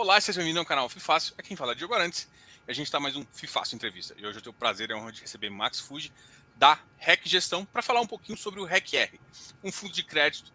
[0.00, 1.34] Olá, seja bem-vindo ao canal FIFácil.
[1.36, 2.28] É quem fala é Diogo Arantes.
[2.68, 4.14] E a gente está mais um FIFácil Entrevista.
[4.16, 6.12] E hoje eu tenho o prazer e a honra de receber Max Fuji,
[6.56, 9.18] da REC Gestão, para falar um pouquinho sobre o RECR,
[9.64, 10.52] um fundo de crédito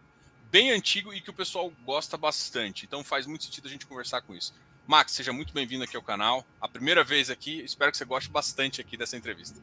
[0.50, 2.86] bem antigo e que o pessoal gosta bastante.
[2.86, 4.54] Então faz muito sentido a gente conversar com isso.
[4.86, 6.42] Max, seja muito bem-vindo aqui ao canal.
[6.58, 9.60] A primeira vez aqui, espero que você goste bastante aqui dessa entrevista.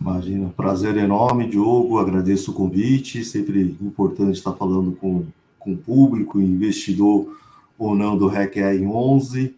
[0.00, 1.98] Imagina, prazer enorme, Diogo.
[1.98, 3.22] Agradeço o convite.
[3.22, 5.26] Sempre importante estar falando com,
[5.58, 7.36] com o público, investidor
[7.78, 9.54] ou não do RECR 11.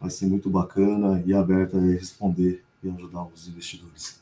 [0.00, 4.20] Vai ser muito bacana e aberto a responder e ajudar os investidores.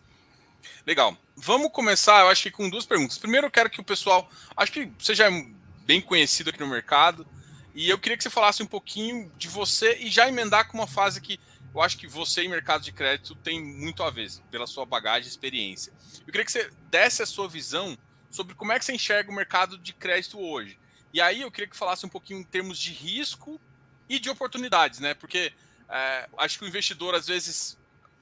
[0.86, 1.16] Legal.
[1.36, 3.18] Vamos começar, eu acho que com duas perguntas.
[3.18, 5.46] Primeiro, eu quero que o pessoal, acho que você já é
[5.86, 7.26] bem conhecido aqui no mercado,
[7.74, 10.86] e eu queria que você falasse um pouquinho de você e já emendar com uma
[10.86, 11.38] fase que
[11.74, 15.26] eu acho que você e mercado de crédito tem muito a ver, pela sua bagagem
[15.26, 15.92] e experiência.
[16.26, 17.96] Eu queria que você desse a sua visão
[18.30, 20.78] sobre como é que você enxerga o mercado de crédito hoje.
[21.12, 23.60] E aí eu queria que falasse um pouquinho em termos de risco
[24.08, 25.14] e de oportunidades, né?
[25.14, 25.52] Porque
[25.88, 27.78] é, acho que o investidor, às vezes,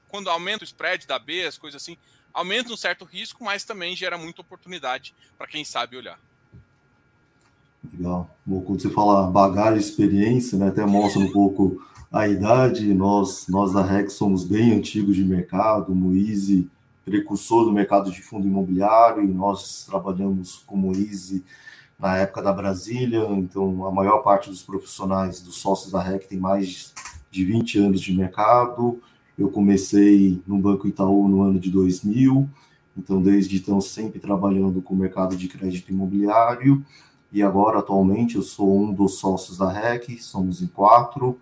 [0.07, 1.97] quando aumenta o spread da B, as coisas assim,
[2.33, 6.19] aumenta um certo risco, mas também gera muita oportunidade para quem sabe olhar.
[7.93, 8.29] Legal.
[8.45, 12.93] Bom, quando você fala bagagem, experiência, né, até mostra um pouco a idade.
[12.93, 16.69] Nós, nós da REC somos bem antigos de mercado, o Moise,
[17.05, 21.43] precursor do mercado de fundo imobiliário, e nós trabalhamos com Moise
[21.99, 26.37] na época da Brasília, então a maior parte dos profissionais, dos sócios da REC tem
[26.39, 26.93] mais
[27.31, 28.99] de 20 anos de mercado.
[29.37, 32.47] Eu comecei no Banco Itaú no ano de 2000,
[32.95, 36.85] então desde então sempre trabalhando com o mercado de crédito imobiliário,
[37.31, 41.37] e agora atualmente eu sou um dos sócios da REC, somos em quatro,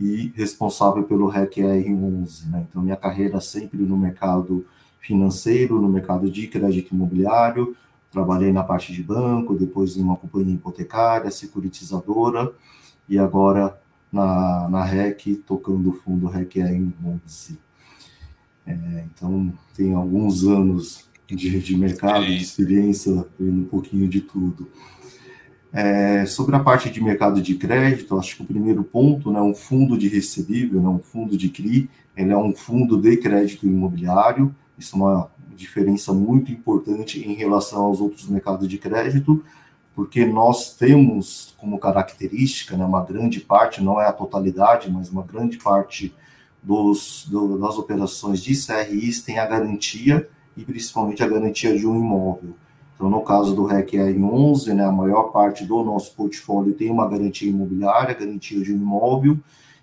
[0.00, 2.66] e responsável pelo REC R11, né?
[2.68, 4.64] Então minha carreira sempre no mercado
[5.00, 7.76] financeiro, no mercado de crédito imobiliário,
[8.10, 12.52] Trabalhei na parte de banco, depois em uma companhia hipotecária, securitizadora,
[13.08, 13.78] e agora
[14.12, 17.58] na, na REC, tocando o fundo REC em 11.
[18.66, 24.68] É, então, tem alguns anos de, de mercado, de experiência, vendo um pouquinho de tudo.
[25.70, 29.54] É, sobre a parte de mercado de crédito, acho que o primeiro ponto, né, um
[29.54, 34.54] fundo de recebível, né, um fundo de CRI, ele é um fundo de crédito imobiliário,
[34.78, 39.44] isso é uma diferença muito importante em relação aos outros mercados de crédito,
[39.94, 45.24] porque nós temos como característica, né, uma grande parte, não é a totalidade, mas uma
[45.24, 46.14] grande parte
[46.62, 51.96] dos, do, das operações de CRIs tem a garantia e principalmente a garantia de um
[51.96, 52.54] imóvel.
[52.94, 57.08] Então, no caso do REC R11, né, a maior parte do nosso portfólio tem uma
[57.08, 59.38] garantia imobiliária, garantia de um imóvel.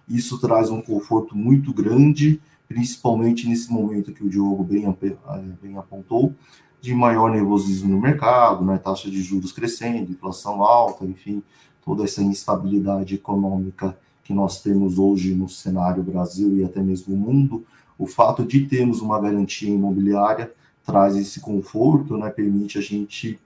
[0.07, 5.15] Isso traz um conforto muito grande principalmente nesse momento que o Diogo bem, eh,
[5.61, 6.33] bem apontou,
[6.81, 11.41] de maior nervosismo no mercado, né, taxa de juros crescendo, inflação alta, enfim,
[11.83, 17.65] toda essa instabilidade econômica que nós temos hoje no cenário Brasil e até mesmo mundo,
[17.97, 20.51] o fato de termos uma garantia imobiliária
[20.83, 23.39] traz esse conforto, né, permite a gente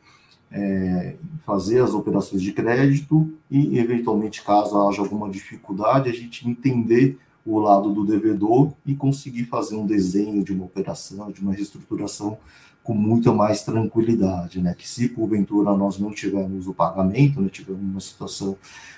[0.52, 1.16] é,
[1.46, 7.60] fazer as operações de crédito e, eventualmente, caso haja alguma dificuldade, a gente entender o
[7.60, 12.38] lado do devedor e conseguir fazer um desenho de uma operação, de uma reestruturação
[12.84, 14.74] com muita mais tranquilidade, né?
[14.74, 18.58] Que se porventura nós não tivermos o pagamento, né, tivermos uma situação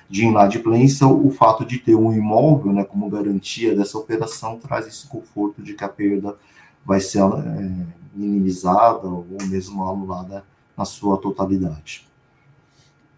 [0.10, 5.08] de inadimplência, o fato de ter um imóvel, né, como garantia dessa operação traz esse
[5.08, 6.36] conforto de que a perda
[6.86, 10.44] vai ser é, minimizada ou mesmo anulada
[10.78, 12.11] na sua totalidade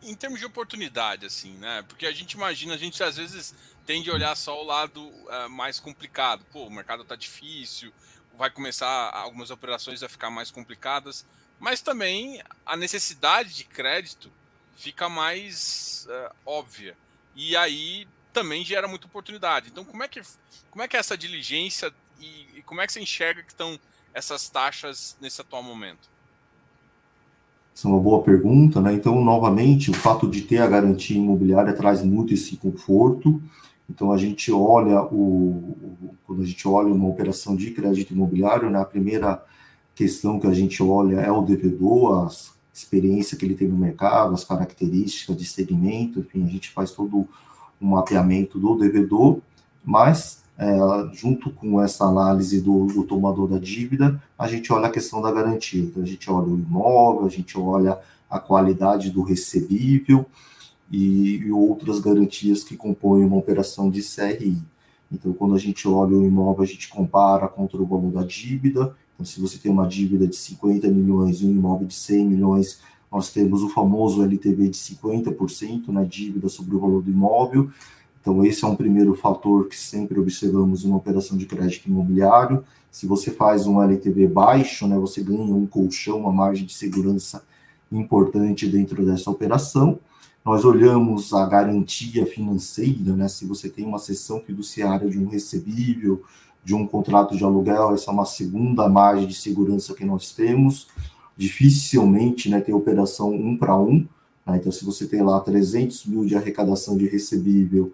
[0.04, 1.84] em termos de oportunidade, assim, né?
[1.88, 3.54] Porque a gente imagina, a gente às vezes
[3.86, 6.46] tende a olhar só o lado uh, mais complicado.
[6.52, 7.94] Pô, o mercado tá difícil,
[8.38, 11.26] vai começar algumas operações a ficar mais complicadas,
[11.60, 14.32] mas também a necessidade de crédito
[14.76, 16.98] fica mais uh, óbvia.
[17.36, 19.70] E aí também gera muita oportunidade.
[19.70, 20.22] Então, como é que,
[20.72, 23.80] como é, que é essa diligência e, e como é que você enxerga que estão
[24.14, 26.13] essas taxas nesse atual momento?
[27.76, 28.94] Essa é uma boa pergunta, né?
[28.94, 33.42] Então, novamente, o fato de ter a garantia imobiliária traz muito esse conforto.
[33.90, 35.76] Então, a gente olha o,
[36.26, 39.44] quando a gente olha uma operação de crédito imobiliário, né, a primeira
[39.96, 42.30] questão que a gente olha é o devedor, a
[42.74, 47.28] experiência que ele tem no mercado, as características de segmento, enfim, a gente faz todo
[47.82, 49.40] um mapeamento do devedor,
[49.84, 50.78] mas é,
[51.14, 55.32] junto com essa análise do, do, tomador da dívida, a gente olha a questão da
[55.32, 55.82] garantia.
[55.82, 60.26] Então, a gente olha o imóvel, a gente olha a qualidade do recebível
[60.92, 64.58] e, e outras garantias que compõem uma operação de CRI.
[65.12, 68.96] Então, quando a gente olha o imóvel, a gente compara contra o valor da dívida.
[69.14, 72.80] Então, se você tem uma dívida de 50 milhões e um imóvel de 100 milhões,
[73.12, 77.70] nós temos o famoso LTV de 50% na dívida sobre o valor do imóvel
[78.24, 82.64] Então, esse é um primeiro fator que sempre observamos em uma operação de crédito imobiliário.
[82.90, 87.44] Se você faz um LTV baixo, né, você ganha um colchão, uma margem de segurança
[87.92, 90.00] importante dentro dessa operação.
[90.46, 96.24] Nós olhamos a garantia financeira, né, se você tem uma cessão fiduciária de um recebível,
[96.64, 100.88] de um contrato de aluguel, essa é uma segunda margem de segurança que nós temos.
[101.36, 104.08] Dificilmente né, tem operação um para um.
[104.48, 107.92] Né, então, se você tem lá 300 mil de arrecadação de recebível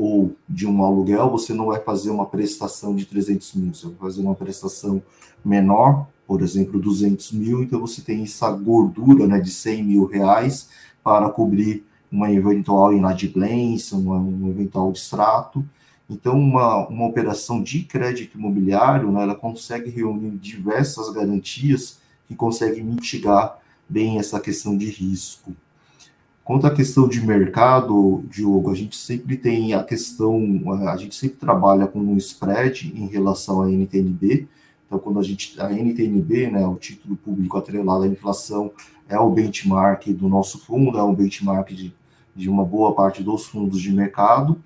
[0.00, 3.96] ou de um aluguel, você não vai fazer uma prestação de 300 mil, você vai
[3.96, 5.02] fazer uma prestação
[5.44, 10.70] menor, por exemplo, 200 mil, então você tem essa gordura né, de 100 mil reais
[11.04, 15.62] para cobrir uma eventual inadimplência, uma, um eventual distrato.
[16.08, 22.82] Então, uma, uma operação de crédito imobiliário, né, ela consegue reunir diversas garantias que conseguem
[22.82, 25.54] mitigar bem essa questão de risco.
[26.50, 30.42] Quanto à questão de mercado, Diogo, a gente sempre tem a questão,
[30.88, 34.48] a gente sempre trabalha com um spread em relação à NTNB.
[34.84, 38.72] Então, quando a gente, a NTNB, né, o título público atrelado à inflação,
[39.08, 41.94] é o benchmark do nosso fundo, é um benchmark de,
[42.34, 44.60] de uma boa parte dos fundos de mercado.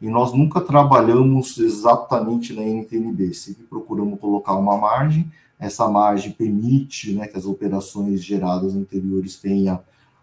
[0.00, 5.28] E nós nunca trabalhamos exatamente na NTNB, sempre procuramos colocar uma margem.
[5.58, 9.80] Essa margem permite né, que as operações geradas anteriores tenham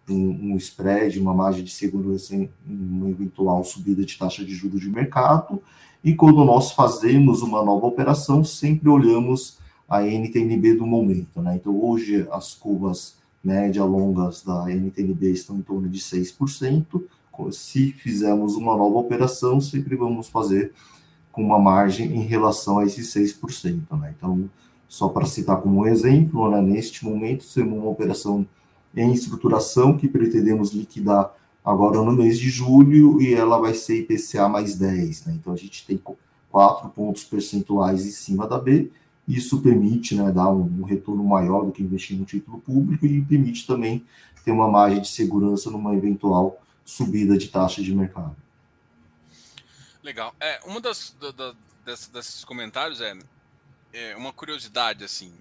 [0.10, 4.82] um, um spread, uma margem de segurança em uma eventual subida de taxa de juros
[4.82, 5.62] de mercado.
[6.04, 11.42] E quando nós fazemos uma nova operação, sempre olhamos a NTNB do momento.
[11.42, 11.56] Né?
[11.56, 17.04] Então, hoje, as curvas média longas da NTNB estão em torno de 6%.
[17.52, 20.74] Se fizermos uma nova operação, sempre vamos fazer
[21.32, 23.82] com uma margem em relação a esses 6%.
[24.00, 24.14] Né?
[24.18, 24.50] Então,
[24.88, 28.46] só para citar como exemplo, né, neste momento, temos uma operação
[28.96, 31.34] em estruturação que pretendemos liquidar
[31.64, 35.26] agora no mês de julho e ela vai ser IPCA mais 10.
[35.26, 35.34] Né?
[35.36, 36.02] Então a gente tem
[36.52, 38.92] 4 pontos percentuais em cima da B.
[39.28, 43.22] Isso permite né, dar um, um retorno maior do que investir no título público e
[43.22, 44.04] permite também
[44.44, 48.36] ter uma margem de segurança numa eventual subida de taxa de mercado.
[50.04, 50.34] Legal.
[50.40, 51.56] É, da, da,
[51.86, 53.16] desses comentários é,
[53.94, 55.32] é uma curiosidade assim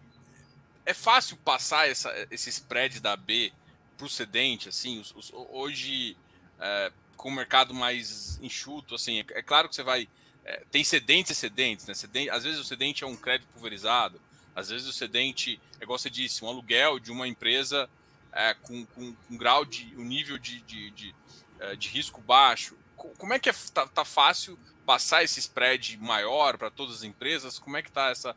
[0.87, 3.53] é fácil passar essa, esse spread da B
[3.97, 6.17] para o cedente, assim, os, os, hoje
[6.59, 10.09] é, com o mercado mais enxuto, assim, é, é claro que você vai
[10.45, 11.95] é, tem cedentes e cedentes, né?
[11.95, 14.21] Cedente, às vezes o cedente é um crédito pulverizado,
[14.55, 17.89] às vezes o cedente, é igual você disse, um aluguel de uma empresa
[18.33, 21.15] é, com, com, um grau de um nível de, de, de,
[21.59, 22.77] é, de risco baixo.
[22.97, 27.59] Como é que é, tá, tá fácil passar esse spread maior para todas as empresas?
[27.59, 28.37] Como é que tá essa,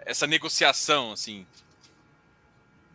[0.00, 1.46] essa negociação, assim?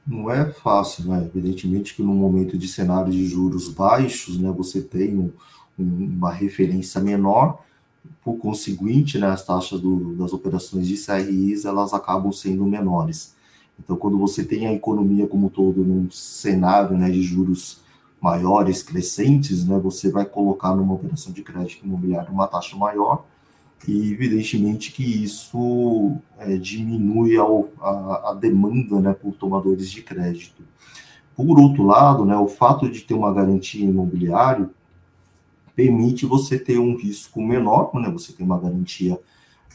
[0.09, 1.23] Não é fácil, né?
[1.23, 5.31] Evidentemente que no momento de cenário de juros baixos, né, você tem um,
[5.77, 7.63] uma referência menor,
[8.23, 13.35] por conseguinte, né, as taxas do, das operações de CRIs elas acabam sendo menores.
[13.79, 17.81] Então, quando você tem a economia como um todo num cenário né, de juros
[18.19, 23.25] maiores, crescentes, né, você vai colocar numa operação de crédito imobiliário uma taxa maior,
[23.87, 27.43] e evidentemente que isso é, diminui a,
[28.31, 30.63] a, demanda né, por tomadores de crédito.
[31.35, 34.69] Por outro lado, né, o fato de ter uma garantia imobiliária
[35.75, 39.19] permite você ter um risco menor, né, você tem uma garantia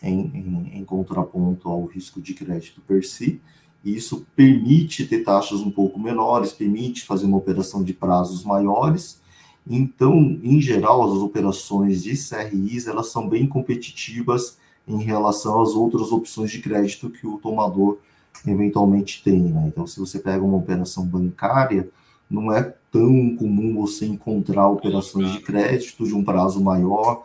[0.02, 3.40] em, em, em contraponto ao risco de crédito per si,
[3.82, 9.20] e isso permite ter taxas um pouco menores, permite fazer uma operação de prazos maiores,
[9.66, 16.12] então, em geral, as operações de CRIs elas são bem competitivas em relação às outras
[16.12, 17.98] opções de crédito que o tomador
[18.46, 19.40] eventualmente tem.
[19.40, 19.64] Né?
[19.68, 21.88] Então, se você pega uma operação bancária,
[22.30, 27.24] não é tão comum você encontrar operações de crédito de um prazo maior.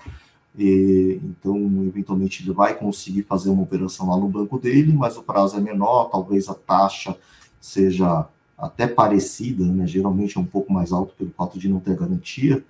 [0.58, 5.24] E, então, eventualmente, ele vai conseguir fazer uma operação lá no banco dele, mas o
[5.24, 7.16] prazo é menor, talvez a taxa
[7.60, 8.26] seja
[8.60, 9.88] até parecida, né?
[9.88, 12.64] geralmente é um pouco mais alto pelo fato de não ter garantia,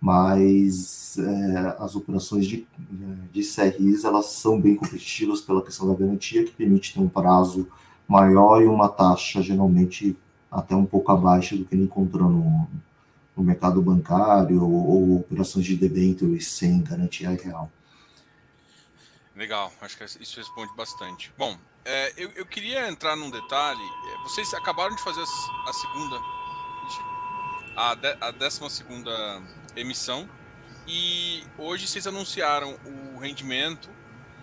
[0.00, 2.66] mas é, as operações de,
[3.32, 7.68] de CRIs elas são bem competitivas pela questão da garantia, que permite ter um prazo
[8.06, 10.16] maior e uma taxa geralmente
[10.50, 12.68] até um pouco abaixo do que ele encontra no,
[13.36, 17.70] no mercado bancário ou, ou operações de debêntures sem garantia real.
[19.36, 21.32] Legal, acho que isso responde bastante.
[21.38, 23.80] Bom, é, eu, eu, queria entrar num detalhe.
[23.80, 26.20] É, vocês acabaram de fazer a, segunda,
[27.76, 29.42] a, de, a décima segunda
[29.76, 30.28] emissão
[30.86, 33.88] e hoje vocês anunciaram o rendimento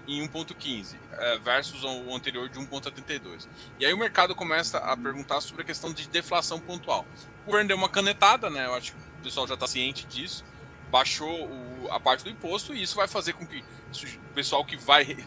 [0.08, 3.48] em 1.15 é, versus o anterior de 1.32.
[3.80, 7.06] E aí o mercado começa a perguntar sobre a questão de deflação pontual.
[7.44, 8.66] O governo deu uma canetada, né?
[8.66, 10.46] Eu acho que o pessoal já está ciente disso.
[10.90, 14.78] baixou o, a parte do imposto e isso vai fazer com que o pessoal que
[14.78, 15.18] vai,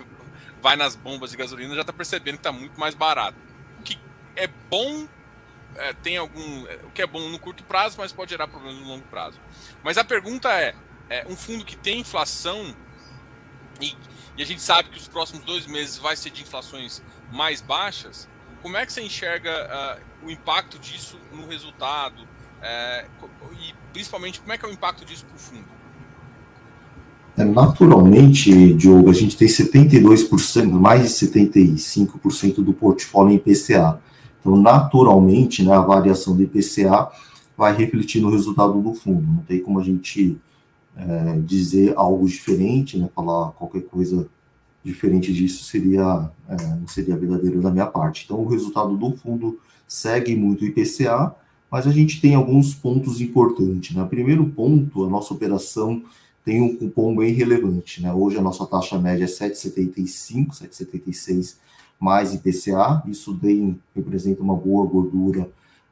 [0.61, 3.38] vai nas bombas de gasolina já está percebendo que está muito mais barato.
[3.79, 3.99] O que
[4.37, 5.09] é bom,
[5.76, 6.67] é, tem algum.
[6.67, 9.40] É, o que é bom no curto prazo, mas pode gerar problemas no longo prazo.
[9.83, 10.75] Mas a pergunta é:
[11.09, 12.75] é um fundo que tem inflação
[13.81, 13.97] e,
[14.37, 17.02] e a gente sabe que os próximos dois meses vai ser de inflações
[17.33, 18.29] mais baixas,
[18.62, 22.29] como é que você enxerga uh, o impacto disso no resultado?
[22.62, 23.07] É,
[23.59, 25.69] e principalmente, como é que é o impacto disso para o fundo?
[27.40, 33.99] É, naturalmente, Diogo, a gente tem 72%, mais de 75% do portfólio em IPCA.
[34.38, 37.09] Então, naturalmente, né, a variação do IPCA
[37.56, 39.26] vai refletir no resultado do fundo.
[39.26, 40.38] Não tem como a gente
[40.94, 44.28] é, dizer algo diferente, né, falar qualquer coisa
[44.85, 48.25] diferente disso seria é, não seria verdadeiro da minha parte.
[48.26, 51.35] Então, o resultado do fundo segue muito o IPCA,
[51.70, 53.97] mas a gente tem alguns pontos importantes.
[53.97, 54.04] Né?
[54.04, 56.02] Primeiro ponto, a nossa operação
[56.50, 58.02] tem um cupom bem relevante.
[58.02, 58.12] Né?
[58.12, 61.59] Hoje a nossa taxa média é 7,75, 7,76
[62.00, 63.04] mais IPCA.
[63.07, 65.49] Isso bem, representa uma boa gordura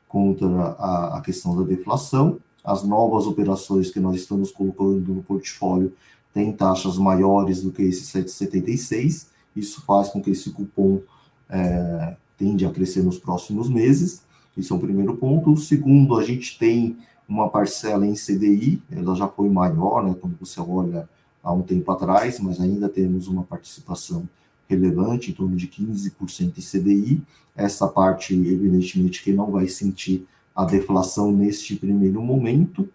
[0.09, 2.41] contra a, a questão da deflação.
[2.65, 5.93] As novas operações que nós estamos colocando no portfólio
[6.35, 9.29] têm taxas maiores do que esse 7,76.
[9.55, 11.01] Isso faz com que esse cupom
[11.49, 14.25] é, tende a crescer nos próximos meses.
[14.57, 15.53] Isso é o primeiro ponto.
[15.53, 16.97] O segundo, a gente tem
[17.29, 21.09] uma parcela em CDI, ela já foi maior, né, quando você olha
[21.43, 24.29] há um tempo atrás, mas ainda temos uma participação
[24.69, 27.23] relevante, em torno de 15% em CDI.
[27.55, 32.89] Essa parte, evidentemente, que não vai sentir a deflação neste primeiro momento.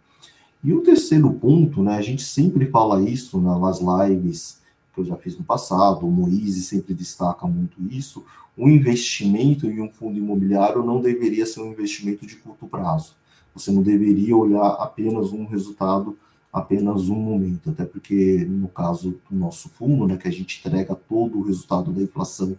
[0.64, 4.62] E o terceiro ponto, né, a gente sempre fala isso nas lives
[4.94, 8.24] que eu já fiz no passado, o Moise sempre destaca muito isso,
[8.56, 13.16] o investimento em um fundo imobiliário não deveria ser um investimento de curto prazo.
[13.56, 16.18] Você não deveria olhar apenas um resultado,
[16.52, 20.96] apenas um momento, até porque no caso do nosso fundo, né, que a gente entrega
[20.96, 22.58] todo o resultado da inflação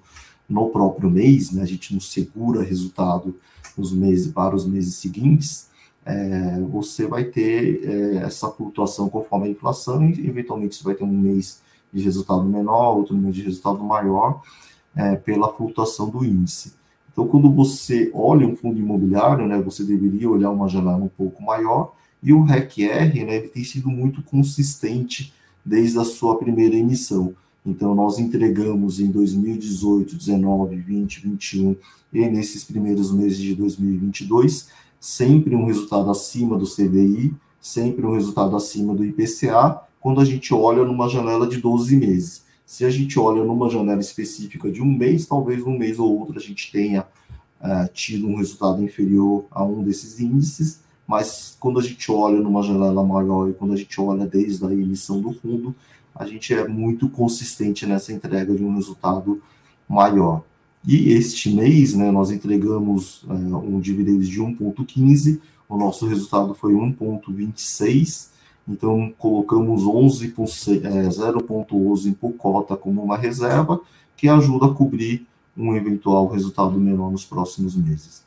[0.48, 3.34] no próprio mês, né, a gente não segura resultado
[3.76, 5.68] nos meses para os meses seguintes,
[6.04, 11.04] é, você vai ter é, essa flutuação conforme a inflação e eventualmente você vai ter
[11.04, 14.42] um mês de resultado menor, outro mês de resultado maior,
[14.94, 16.74] é, pela flutuação do índice.
[17.14, 21.40] Então, quando você olha um fundo imobiliário, né, você deveria olhar uma janela um pouco
[21.40, 25.32] maior, e o REC-R, né, tem sido muito consistente
[25.64, 27.32] desde a sua primeira emissão.
[27.64, 31.76] Então, nós entregamos em 2018, 19, 20, 21
[32.12, 34.68] e nesses primeiros meses de 2022,
[34.98, 40.52] sempre um resultado acima do CDI, sempre um resultado acima do IPCA, quando a gente
[40.52, 42.43] olha numa janela de 12 meses.
[42.66, 46.38] Se a gente olha numa janela específica de um mês, talvez um mês ou outro
[46.38, 47.06] a gente tenha
[47.60, 52.62] uh, tido um resultado inferior a um desses índices, mas quando a gente olha numa
[52.62, 55.74] janela maior e quando a gente olha desde a emissão do fundo,
[56.14, 59.42] a gente é muito consistente nessa entrega de um resultado
[59.88, 60.42] maior.
[60.86, 66.72] E este mês, né, nós entregamos uh, um dividendo de 1,15, o nosso resultado foi
[66.72, 68.28] 1,26,
[68.66, 73.80] então, colocamos 11 por, é, 0,11 por cota como uma reserva,
[74.16, 78.24] que ajuda a cobrir um eventual resultado menor nos próximos meses.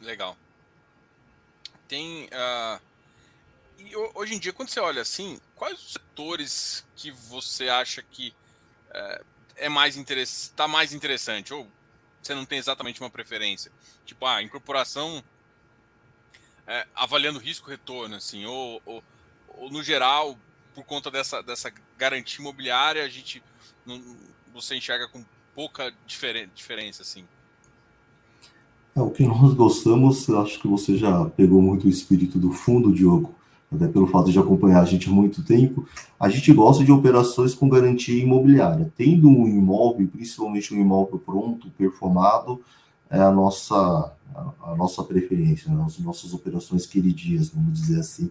[0.00, 0.36] Legal.
[1.88, 2.26] Tem.
[2.26, 2.80] Uh,
[4.14, 8.32] hoje em dia, quando você olha assim, quais os setores que você acha que
[8.90, 9.24] uh,
[9.56, 11.52] é mais está mais interessante?
[11.52, 11.66] Ou
[12.22, 13.72] você não tem exatamente uma preferência?
[14.06, 15.22] Tipo, a ah, incorporação
[16.70, 19.02] é, avaliando risco-retorno, assim, ou, ou,
[19.58, 20.38] ou, no geral,
[20.72, 23.42] por conta dessa, dessa garantia imobiliária, a gente
[23.84, 24.00] não,
[24.54, 27.24] você enxerga com pouca diferen, diferença, assim?
[28.94, 32.94] É, o que nós gostamos, acho que você já pegou muito o espírito do fundo,
[32.94, 33.34] Diogo,
[33.72, 37.52] até pelo fato de acompanhar a gente há muito tempo, a gente gosta de operações
[37.52, 38.92] com garantia imobiliária.
[38.96, 42.60] Tendo um imóvel, principalmente um imóvel pronto, performado,
[43.10, 44.12] é a nossa,
[44.62, 45.82] a, nossa preferência, né?
[45.84, 48.30] as nossas operações queridinhas, vamos dizer assim.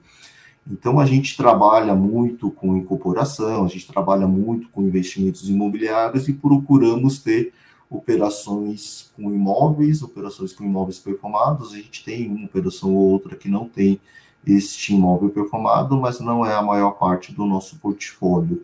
[0.70, 6.34] Então, a gente trabalha muito com incorporação, a gente trabalha muito com investimentos imobiliários e
[6.34, 7.54] procuramos ter
[7.90, 11.74] operações com imóveis, operações com imóveis performados.
[11.74, 14.00] A gente tem uma operação ou outra que não tem
[14.46, 18.64] este imóvel performado, mas não é a maior parte do nosso portfólio.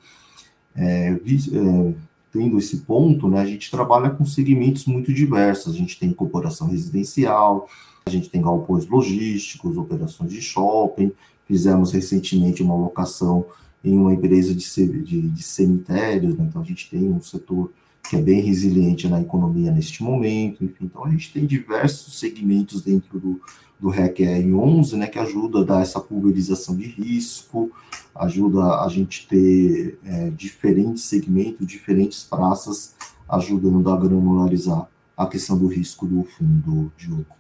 [0.76, 1.94] É, é,
[2.36, 5.74] tendo esse ponto, né, a gente trabalha com segmentos muito diversos.
[5.74, 7.70] A gente tem incorporação residencial,
[8.06, 11.14] a gente tem galpões logísticos, operações de shopping.
[11.48, 13.46] Fizemos recentemente uma locação
[13.82, 16.46] em uma empresa de, de, de cemitérios, né?
[16.50, 17.72] então a gente tem um setor
[18.10, 20.66] que é bem resiliente na economia neste momento.
[20.66, 23.40] Enfim, então a gente tem diversos segmentos dentro do
[23.80, 27.72] do REC R11, né, que ajuda a dar essa pulverização de risco,
[28.16, 32.96] ajuda a gente ter é, diferentes segmentos, diferentes praças,
[33.28, 37.36] ajudando a granularizar a questão do risco do fundo, Diogo.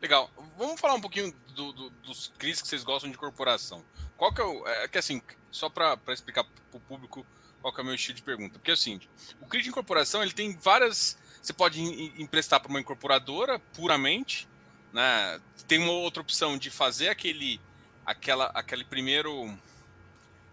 [0.00, 0.30] Legal.
[0.56, 3.82] Vamos falar um pouquinho do, do, dos CRIs que vocês gostam de corporação.
[4.16, 4.66] Qual que é o.
[4.66, 7.26] É que assim, só para explicar para o público
[7.60, 8.58] qual que é o meu estilo de pergunta.
[8.58, 9.08] Porque é o seguinte:
[9.40, 11.16] o CRI de incorporação ele tem várias.
[11.40, 11.80] Você pode
[12.20, 14.48] emprestar para uma incorporadora puramente,
[14.94, 15.40] né?
[15.66, 17.60] Tem uma outra opção de fazer aquele,
[18.06, 19.52] aquela, aquele primeiro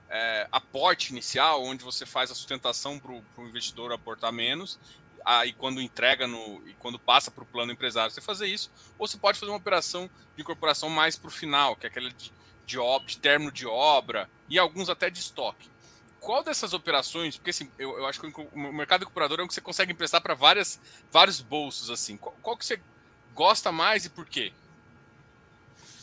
[0.09, 4.79] é, aporte inicial, onde você faz a sustentação para o investidor aportar menos,
[5.23, 9.07] aí quando entrega no e quando passa para o plano empresário você fazer isso, ou
[9.07, 12.33] você pode fazer uma operação de incorporação mais para o final, que é aquela de,
[12.65, 15.69] de, de término de obra e alguns até de estoque.
[16.19, 19.53] Qual dessas operações, porque assim, eu, eu acho que o mercado incorporador é um que
[19.53, 22.17] você consegue emprestar para vários bolsos assim.
[22.17, 22.81] Qual, qual que você
[23.35, 24.51] gosta mais e por quê?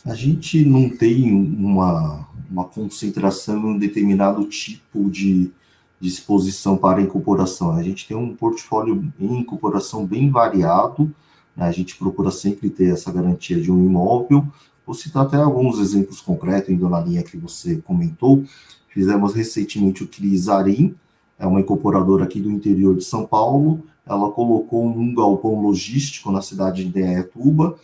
[0.05, 5.51] A gente não tem uma, uma concentração em um determinado tipo de,
[5.99, 7.71] de exposição para incorporação.
[7.71, 11.13] A gente tem um portfólio em incorporação bem variado,
[11.55, 11.67] né?
[11.67, 14.47] a gente procura sempre ter essa garantia de um imóvel.
[14.85, 18.43] Vou citar até alguns exemplos concretos, indo na linha que você comentou.
[18.87, 20.95] Fizemos recentemente o Crisarim,
[21.37, 26.41] é uma incorporadora aqui do interior de São Paulo, ela colocou um galpão logístico na
[26.41, 27.77] cidade de Indaiatuba,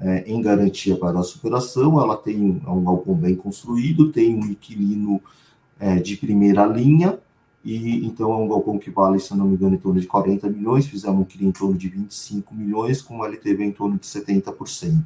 [0.00, 2.00] é, em garantia para a superação.
[2.00, 5.20] Ela tem um galpão bem construído, tem um inquilino
[5.78, 7.18] é, de primeira linha,
[7.64, 10.48] e então é um galpão que vale, se não me engano, em torno de 40
[10.48, 10.86] milhões.
[10.86, 15.04] Fizemos um CRI em torno de 25 milhões, com um LTV em torno de 70%.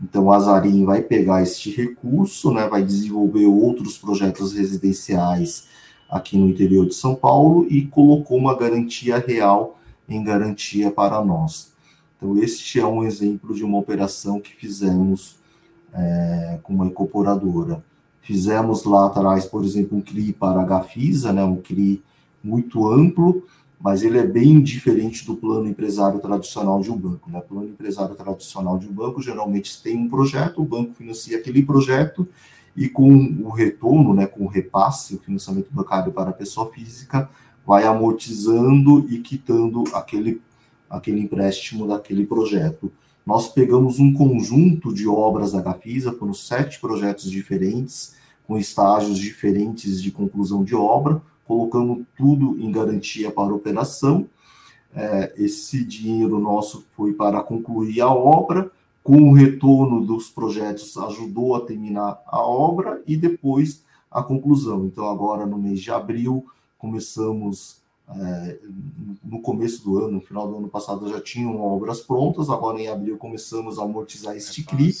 [0.00, 5.68] Então, a Zarin vai pegar este recurso, né, vai desenvolver outros projetos residenciais
[6.08, 9.76] aqui no interior de São Paulo e colocou uma garantia real
[10.08, 11.72] em garantia para nós.
[12.16, 15.38] Então, este é um exemplo de uma operação que fizemos
[15.92, 17.84] é, com uma incorporadora.
[18.22, 22.02] Fizemos lá atrás, por exemplo, um CRI para a Gafisa, né, um CRI
[22.42, 23.44] muito amplo,
[23.78, 27.30] mas ele é bem diferente do plano empresário tradicional de um banco.
[27.30, 27.38] Né?
[27.38, 31.62] O plano empresário tradicional de um banco geralmente tem um projeto, o banco financia aquele
[31.62, 32.26] projeto
[32.76, 33.08] e com
[33.42, 37.28] o retorno, né, com o repasse, o financiamento bancário para a pessoa física,
[37.66, 40.40] vai amortizando e quitando aquele,
[40.88, 42.92] aquele empréstimo daquele projeto.
[43.26, 48.14] Nós pegamos um conjunto de obras da Gafisa, foram sete projetos diferentes,
[48.46, 54.28] com estágios diferentes de conclusão de obra, colocamos tudo em garantia para operação.
[54.94, 58.70] É, esse dinheiro nosso foi para concluir a obra,
[59.02, 64.86] com o retorno dos projetos ajudou a terminar a obra e depois a conclusão.
[64.86, 66.46] Então, agora no mês de abril,
[66.86, 68.58] começamos, é,
[69.24, 72.86] no começo do ano, no final do ano passado já tinham obras prontas, agora em
[72.86, 74.94] abril começamos a amortizar este CRI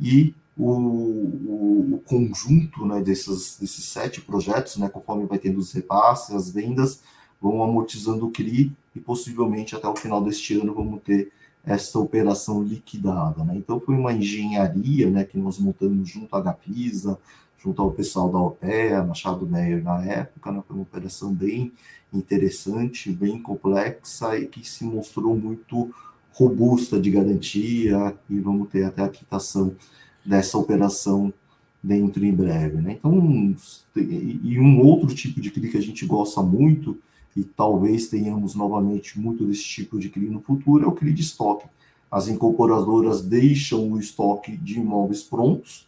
[0.00, 5.72] e o, o, o, conjunto né, desses, desses sete projetos, né, conforme vai tendo os
[5.72, 7.00] repasses, as vendas,
[7.40, 11.30] vão amortizando o CRI e possivelmente até o final deste ano vamos ter
[11.64, 13.44] essa operação liquidada.
[13.44, 13.54] Né?
[13.56, 17.16] Então, foi uma engenharia né, que nós montamos junto à Gapisa,
[17.62, 20.62] junto ao pessoal da OPEA, Machado Meyer na época, né?
[20.66, 21.72] foi uma operação bem
[22.12, 25.94] interessante, bem complexa e que se mostrou muito
[26.32, 29.74] robusta de garantia e vamos ter até a quitação
[30.24, 31.32] dessa operação
[31.82, 32.80] dentro em breve.
[32.80, 32.96] Né?
[32.98, 33.54] Então,
[33.96, 36.98] e um outro tipo de CRI que a gente gosta muito,
[37.34, 41.22] e talvez tenhamos novamente muito desse tipo de CRI no futuro, é o CRI de
[41.22, 41.66] estoque.
[42.10, 45.86] As incorporadoras deixam o estoque de imóveis prontos,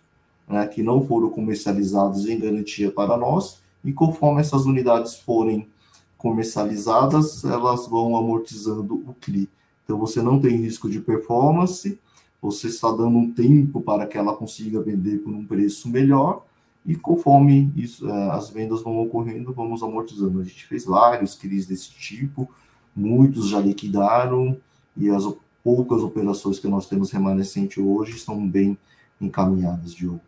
[0.48, 5.68] né, que não foram comercializados em garantia para nós, e conforme essas unidades forem
[6.16, 9.48] comercializadas, elas vão amortizando o CRI.
[9.84, 11.98] Então, você não tem risco de performance,
[12.40, 16.44] você está dando um tempo para que ela consiga vender por um preço melhor,
[16.86, 20.40] e conforme isso, é, as vendas vão ocorrendo, vamos amortizando.
[20.40, 22.48] A gente fez vários CRIs desse tipo,
[22.94, 24.56] muitos já liquidaram,
[24.96, 25.24] e as
[25.62, 28.76] poucas operações que nós temos remanescente hoje estão bem
[29.20, 30.20] encaminhadas, Diogo.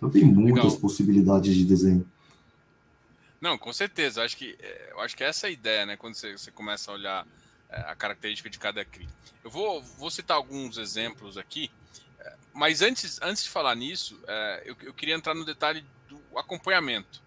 [0.00, 0.80] Então tem muitas Legal.
[0.80, 2.10] possibilidades de desenho.
[3.38, 4.24] Não, com certeza.
[4.24, 5.96] Acho que, é, eu acho que essa é a ideia, né?
[5.96, 7.26] Quando você, você começa a olhar
[7.68, 9.06] é, a característica de cada CRI.
[9.44, 11.70] Eu vou, vou citar alguns exemplos aqui
[12.52, 17.22] mas antes, antes de falar nisso, é, eu, eu, queria entrar no detalhe do acompanhamento.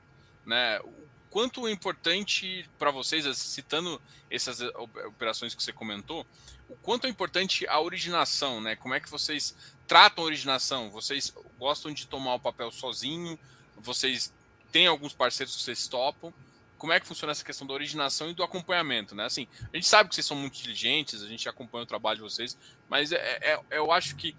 [0.45, 0.79] Né?
[0.81, 0.93] O
[1.29, 4.62] quanto é importante para vocês, citando essas
[5.07, 6.25] operações que você comentou,
[6.73, 8.75] o quanto é importante a originação, né?
[8.75, 9.55] Como é que vocês
[9.88, 10.89] tratam a originação?
[10.89, 13.38] Vocês gostam de tomar o papel sozinho?
[13.77, 14.33] Vocês
[14.71, 16.33] têm alguns parceiros que vocês topam?
[16.77, 19.25] Como é que funciona essa questão da originação e do acompanhamento, né?
[19.25, 22.23] Assim, a gente sabe que vocês são muito diligentes, a gente acompanha o trabalho de
[22.23, 22.57] vocês,
[22.89, 24.36] mas é, é, eu acho que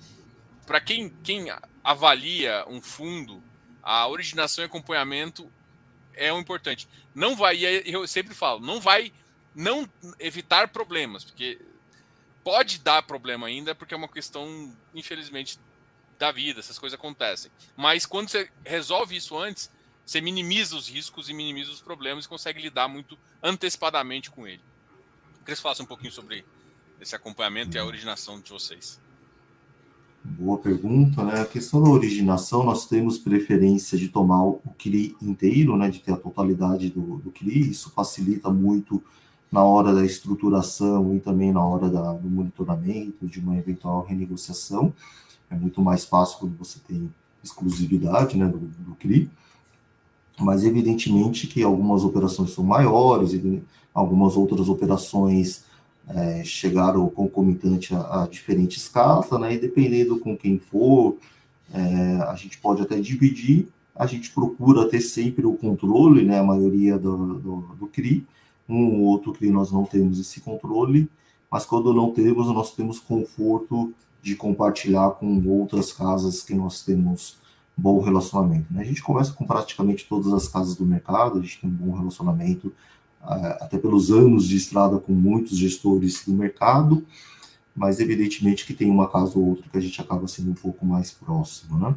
[0.66, 1.46] para quem, quem
[1.82, 3.42] avalia um fundo,
[3.82, 5.50] a originação e acompanhamento
[6.14, 6.88] é o um importante.
[7.14, 9.12] Não vai, eu sempre falo, não vai
[9.54, 11.58] não evitar problemas, porque
[12.44, 15.58] pode dar problema ainda, porque é uma questão, infelizmente,
[16.18, 17.50] da vida, essas coisas acontecem.
[17.76, 19.70] Mas quando você resolve isso antes,
[20.04, 24.60] você minimiza os riscos e minimiza os problemas e consegue lidar muito antecipadamente com ele.
[25.34, 26.44] Eu queria que um pouquinho sobre
[27.00, 29.00] esse acompanhamento e a originação de vocês.
[30.22, 31.42] Boa pergunta, né?
[31.42, 35.90] A questão da originação, nós temos preferência de tomar o CRI inteiro, né?
[35.90, 39.02] De ter a totalidade do, do CRI, isso facilita muito
[39.54, 44.92] na hora da estruturação e também na hora da, do monitoramento, de uma eventual renegociação.
[45.48, 47.08] É muito mais fácil quando você tem
[47.40, 49.30] exclusividade né, do, do CRI.
[50.40, 53.62] Mas, evidentemente, que algumas operações são maiores, e
[53.94, 55.62] algumas outras operações
[56.08, 61.16] é, chegaram concomitante a, a diferente escala, né, e dependendo com quem for,
[61.72, 66.42] é, a gente pode até dividir, a gente procura ter sempre o controle, né, a
[66.42, 68.26] maioria do, do, do CRI,
[68.68, 71.08] um ou outro que nós não temos esse controle,
[71.50, 77.36] mas quando não temos, nós temos conforto de compartilhar com outras casas que nós temos
[77.76, 78.72] bom relacionamento.
[78.72, 78.82] Né?
[78.82, 81.94] A gente começa com praticamente todas as casas do mercado, a gente tem um bom
[81.94, 82.72] relacionamento,
[83.22, 87.04] eh, até pelos anos de estrada com muitos gestores do mercado,
[87.74, 90.86] mas evidentemente que tem uma casa ou outra que a gente acaba sendo um pouco
[90.86, 91.78] mais próximo.
[91.78, 91.94] Né?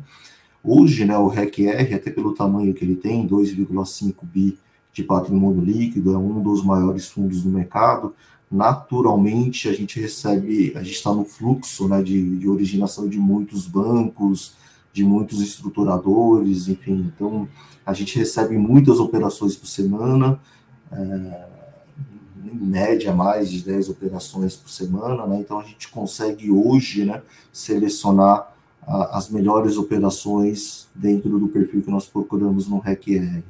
[0.63, 4.58] Hoje, né, o REC-R, até pelo tamanho que ele tem, 2,5 bi
[4.98, 8.16] de patrimônio líquido, é um dos maiores fundos do mercado.
[8.50, 13.68] Naturalmente, a gente recebe, a gente está no fluxo né, de, de originação de muitos
[13.68, 14.56] bancos,
[14.92, 17.12] de muitos estruturadores, enfim.
[17.14, 17.48] Então,
[17.86, 20.40] a gente recebe muitas operações por semana,
[20.92, 21.46] é,
[22.52, 25.38] em média mais de 10 operações por semana, né?
[25.40, 27.22] Então, a gente consegue hoje né,
[27.54, 33.44] selecionar a, as melhores operações dentro do perfil que nós procuramos no REC-R.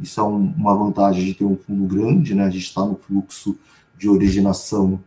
[0.00, 2.44] Isso é um, uma vantagem de ter um fundo grande, né?
[2.44, 3.58] A gente está no fluxo
[3.96, 5.00] de originação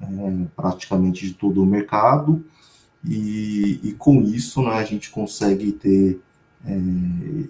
[0.00, 2.44] é, praticamente de todo o mercado,
[3.04, 6.20] e, e, com isso né, a gente consegue ter
[6.64, 6.78] é,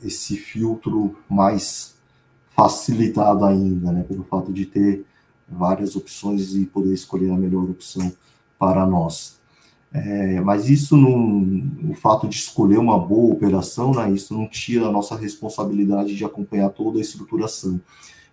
[0.05, 1.95] esse filtro mais
[2.55, 5.05] facilitado ainda, né, pelo fato de ter
[5.49, 8.13] várias opções e poder escolher a melhor opção
[8.59, 9.38] para nós.
[9.93, 14.87] É, mas isso não, o fato de escolher uma boa operação, né, isso não tira
[14.87, 17.81] a nossa responsabilidade de acompanhar toda a estruturação.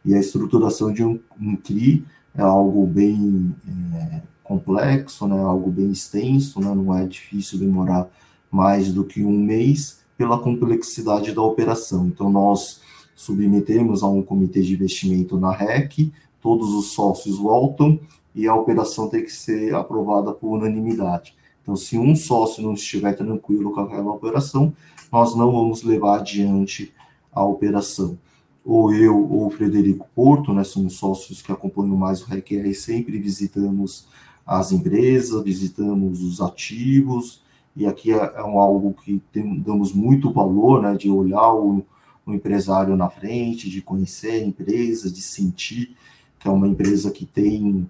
[0.03, 3.55] E a estruturação de um, um CRI é algo bem
[3.95, 8.09] é, complexo, né, algo bem extenso, né, não é difícil demorar
[8.51, 12.07] mais do que um mês pela complexidade da operação.
[12.07, 12.81] Então, nós
[13.15, 17.99] submetemos a um comitê de investimento na REC, todos os sócios voltam
[18.35, 21.33] e a operação tem que ser aprovada por unanimidade.
[21.65, 24.71] Então, se um sócio não estiver tranquilo com aquela operação,
[25.11, 26.93] nós não vamos levar adiante
[27.33, 28.19] a operação.
[28.63, 33.17] Ou eu ou o Frederico Porto, né, somos sócios que acompanham mais o RECR, sempre
[33.17, 34.07] visitamos
[34.45, 37.41] as empresas, visitamos os ativos,
[37.75, 41.83] e aqui é, é um, algo que tem, damos muito valor, né, de olhar o,
[42.27, 45.97] o empresário na frente, de conhecer a empresa, de sentir
[46.45, 47.89] que é uma empresa que tem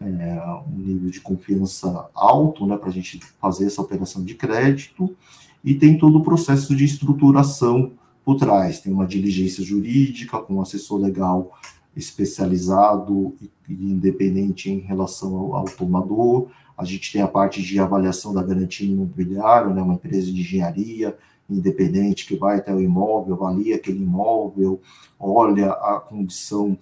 [0.00, 5.14] é, um nível de confiança alto né, para a gente fazer essa operação de crédito,
[5.62, 7.92] e tem todo o processo de estruturação
[8.24, 8.80] por trás.
[8.80, 11.52] Tem uma diligência jurídica com um assessor legal
[11.96, 16.48] especializado e, independente em relação ao, ao, tomador.
[16.76, 21.16] A gente tem a parte de avaliação da garantia imobiliária, né, uma empresa de engenharia
[21.48, 24.80] independente que vai até o imóvel, avalia aquele imóvel,
[25.18, 26.78] olha a condição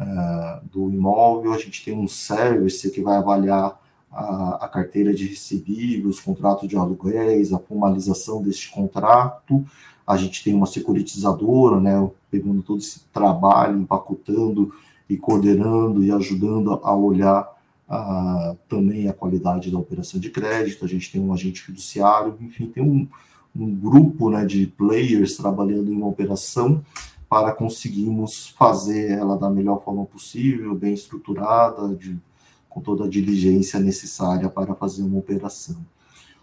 [0.00, 3.78] uh, do imóvel, a gente tem um service que vai avaliar
[4.10, 9.64] a, a carteira de recebíveis, contrato de aluguéis, a formalização deste contrato,
[10.06, 14.74] a gente tem uma securitizadora, né, pegando todo esse trabalho, empacotando
[15.08, 17.48] e coordenando e ajudando a olhar
[17.88, 22.66] uh, também a qualidade da operação de crédito, a gente tem um agente fiduciário, enfim,
[22.66, 23.06] tem um,
[23.54, 26.82] um grupo né, de players trabalhando em uma operação
[27.30, 32.18] para conseguirmos fazer ela da melhor forma possível, bem estruturada, de,
[32.68, 35.76] com toda a diligência necessária para fazer uma operação.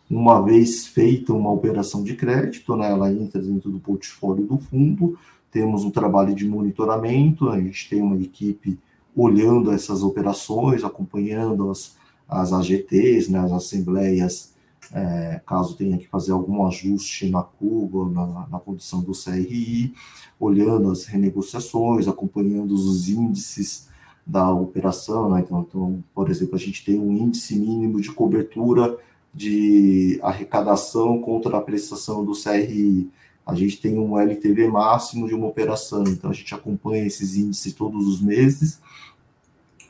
[0.10, 5.20] Uma vez feita uma operação de crédito, né, ela entra dentro do portfólio do fundo,
[5.52, 8.80] temos um trabalho de monitoramento, a gente tem uma equipe
[9.14, 11.98] olhando essas operações, acompanhando as,
[12.30, 14.54] as AGTs, né, as assembleias
[14.94, 19.94] é, caso tenha que fazer algum ajuste na curva, na, na condição do CRI,
[20.40, 23.88] olhando as renegociações, acompanhando os índices
[24.26, 25.30] da operação.
[25.30, 25.42] Né?
[25.42, 28.98] Então, então, por exemplo, a gente tem um índice mínimo de cobertura
[29.34, 33.10] de arrecadação contra a prestação do CRI.
[33.46, 37.74] A gente tem um LTV máximo de uma operação, então a gente acompanha esses índices
[37.74, 38.82] todos os meses.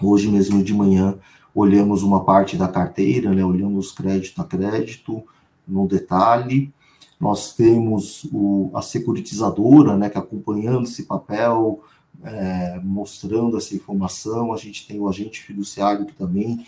[0.02, 1.18] Hoje mesmo de manhã
[1.58, 5.24] olhamos uma parte da carteira, né, olhamos crédito a crédito
[5.68, 6.72] no detalhe.
[7.20, 11.84] Nós temos o, a securitizadora, né, que acompanhando esse papel,
[12.24, 14.54] é, mostrando essa informação.
[14.54, 16.64] A gente tem o agente fiduciário que também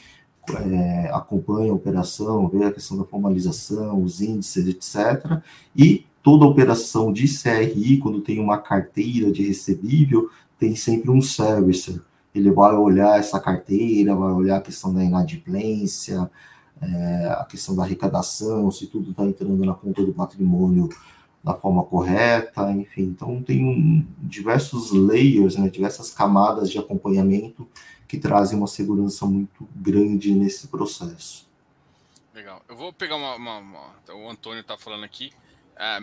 [0.56, 5.40] é, acompanha a operação, vê a questão da formalização, os índices, etc.
[5.76, 12.02] E toda operação de CRI, quando tem uma carteira de recebível, tem sempre um servicer.
[12.34, 16.30] Ele vai olhar essa carteira, vai olhar a questão da inadimplência,
[16.82, 20.90] é, a questão da arrecadação, se tudo está entrando na conta do patrimônio
[21.44, 23.04] da forma correta, enfim.
[23.04, 27.68] Então, tem um, diversos layers, né, diversas camadas de acompanhamento
[28.08, 31.48] que trazem uma segurança muito grande nesse processo.
[32.34, 32.62] Legal.
[32.68, 33.36] Eu vou pegar uma.
[33.36, 35.32] uma, uma o Antônio está falando aqui.
[35.78, 36.00] É,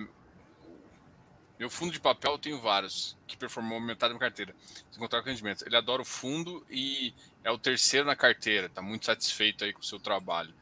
[1.58, 4.54] meu fundo de papel eu tenho vários, que performou metade da minha carteira.
[4.90, 5.62] Se encontrar com rendimentos.
[5.64, 8.66] Ele adora o fundo e é o terceiro na carteira.
[8.66, 10.52] Está muito satisfeito aí com o seu trabalho.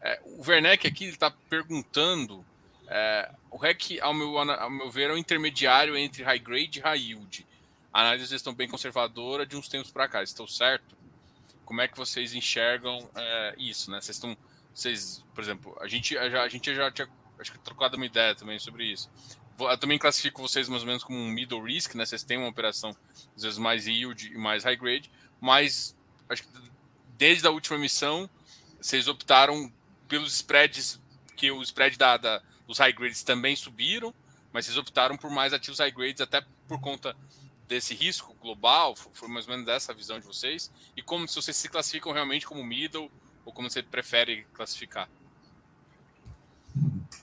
[0.00, 2.44] É, o Werneck aqui está perguntando.
[2.88, 6.82] É, o REC, ao meu, ao meu ver, é um intermediário entre high grade e
[6.82, 7.46] high yield
[7.92, 10.22] a análise estão bem conservadora de uns tempos para cá.
[10.22, 10.96] Estou certo?
[11.64, 14.00] Como é que vocês enxergam é, isso, né?
[14.00, 14.36] Vocês estão,
[14.72, 17.08] vocês, por exemplo, a gente já, a gente já tinha
[17.38, 19.10] acho que trocado uma ideia também sobre isso.
[19.60, 22.06] Eu também classifico vocês mais ou menos como um middle risk, né?
[22.06, 22.96] Vocês têm uma operação
[23.36, 25.96] às vezes mais yield e mais high grade, mas
[26.28, 26.48] acho que
[27.16, 28.28] desde a última emissão
[28.80, 29.72] vocês optaram
[30.08, 31.00] pelos spreads
[31.36, 34.14] que o spread da, da, dos high grades também subiram,
[34.52, 37.16] mas vocês optaram por mais ativos high grades até por conta
[37.68, 38.96] desse risco global?
[38.96, 40.70] Foi mais ou menos essa a visão de vocês?
[40.96, 43.10] E como se vocês se classificam realmente como middle
[43.44, 45.08] ou como você prefere classificar?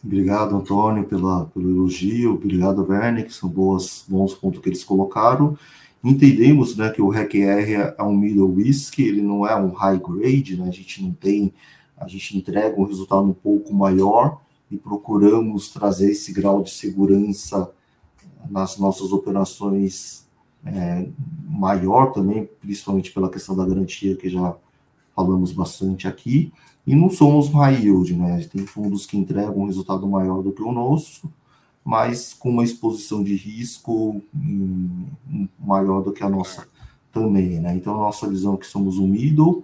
[0.08, 2.36] Obrigado, Antônio, pela, pelo elogio.
[2.36, 5.58] Obrigado, Werner, que são boas, bons pontos que eles colocaram.
[6.02, 10.56] Entendemos né, que o RECR é um middle risk, ele não é um high grade,
[10.56, 11.54] né, a gente não tem,
[11.98, 14.40] a gente entrega um resultado um pouco maior
[14.72, 17.70] e procuramos trazer esse grau de segurança
[18.50, 20.26] nas nossas operações
[20.66, 21.06] é,
[21.50, 24.56] maior também, principalmente pela questão da garantia que já
[25.14, 26.54] falamos bastante aqui,
[26.88, 28.40] e não somos high yield, né?
[28.50, 31.30] Tem fundos que entregam um resultado maior do que o nosso,
[31.84, 35.06] mas com uma exposição de risco hum,
[35.60, 36.66] maior do que a nossa
[37.12, 37.76] também, né?
[37.76, 39.64] Então, a nossa visão é que somos um middle.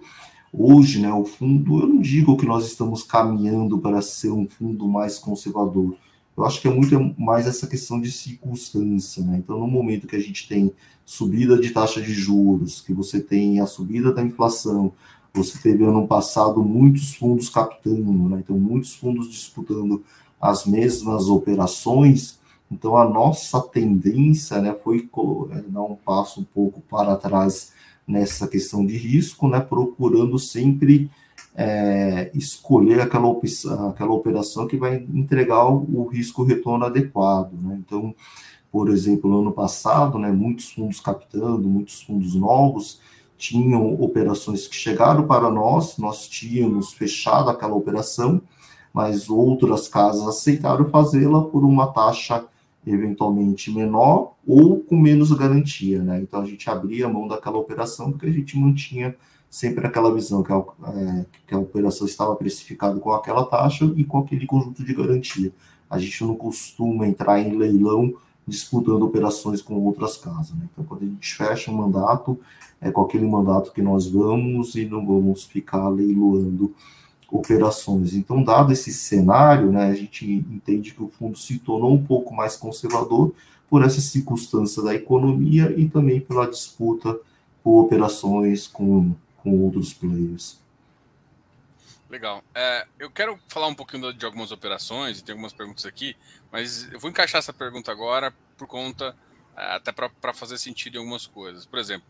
[0.52, 4.86] Hoje, né, o fundo, eu não digo que nós estamos caminhando para ser um fundo
[4.86, 5.96] mais conservador,
[6.36, 9.38] eu acho que é muito mais essa questão de circunstância, né?
[9.38, 10.72] Então, no momento que a gente tem
[11.04, 14.92] subida de taxa de juros, que você tem a subida da inflação,
[15.34, 18.38] você teve ano passado muitos fundos captando, né?
[18.38, 20.04] Então, muitos fundos disputando
[20.40, 22.38] as mesmas operações.
[22.70, 25.08] Então, a nossa tendência, né, foi
[25.50, 27.72] é, dar um passo um pouco para trás
[28.06, 29.58] nessa questão de risco, né?
[29.60, 31.10] Procurando sempre
[31.54, 37.52] é, escolher aquela, opção, aquela operação que vai entregar o, o risco-retorno adequado.
[37.52, 37.80] Né?
[37.84, 38.14] Então,
[38.70, 43.00] por exemplo, no ano passado, né, muitos fundos captando, muitos fundos novos,
[43.36, 48.40] tinham operações que chegaram para nós, nós tínhamos fechado aquela operação,
[48.92, 52.44] mas outras casas aceitaram fazê-la por uma taxa
[52.86, 56.20] eventualmente menor ou com menos garantia, né?
[56.20, 59.16] Então a gente abria a mão daquela operação porque a gente mantinha
[59.50, 64.04] sempre aquela visão que a, é, que a operação estava precificada com aquela taxa e
[64.04, 65.52] com aquele conjunto de garantia.
[65.88, 68.14] A gente não costuma entrar em leilão
[68.46, 70.54] disputando operações com outras casas.
[70.54, 70.68] Né?
[70.72, 72.38] Então, quando a gente fecha um mandato,
[72.80, 76.74] é com aquele mandato que nós vamos e não vamos ficar leiloando
[77.30, 78.14] operações.
[78.14, 82.34] Então, dado esse cenário, né, a gente entende que o fundo se tornou um pouco
[82.34, 83.32] mais conservador
[83.68, 87.18] por essa circunstância da economia e também pela disputa
[87.62, 90.58] por operações com com outros players.
[92.08, 92.44] Legal.
[92.54, 96.16] É, eu quero falar um pouquinho de algumas operações e tem algumas perguntas aqui,
[96.52, 99.16] mas eu vou encaixar essa pergunta agora por conta,
[99.56, 101.66] é, até para fazer sentido em algumas coisas.
[101.66, 102.06] Por exemplo,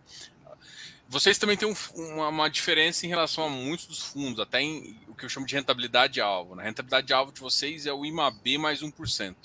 [1.09, 4.99] vocês também têm um, uma, uma, diferença em relação a muitos dos fundos, até em
[5.07, 6.55] o que eu chamo de rentabilidade alvo.
[6.55, 6.63] Né?
[6.63, 9.37] A rentabilidade alvo de vocês é o IMAB mais 1%.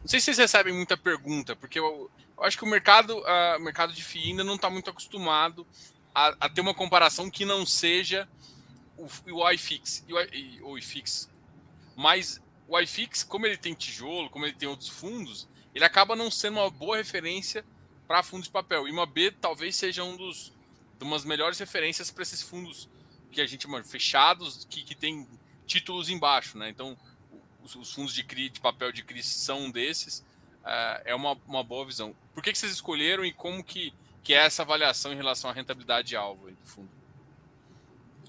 [0.00, 3.58] Não sei se vocês recebem muita pergunta, porque eu, eu acho que o mercado, uh,
[3.58, 5.66] o mercado de FII ainda não está muito acostumado
[6.14, 8.28] a, a, ter uma comparação que não seja
[8.96, 11.30] o, o iFix e o, o iFix.
[11.96, 16.30] Mas o iFix, como ele tem tijolo, como ele tem outros fundos, ele acaba não
[16.30, 17.64] sendo uma boa referência
[18.06, 18.88] para fundos de papel.
[18.88, 20.52] E uma B talvez seja um dos
[21.00, 22.88] umas melhores referências para esses fundos
[23.30, 25.26] que a gente chama fechados, que, que tem
[25.66, 26.68] títulos embaixo, né?
[26.68, 26.96] Então,
[27.62, 30.20] os, os fundos de CRI, de papel de CRI são desses,
[30.60, 32.14] uh, é uma, uma boa visão.
[32.34, 35.52] Por que, que vocês escolheram e como que, que é essa avaliação em relação à
[35.52, 37.01] rentabilidade alvo do fundo?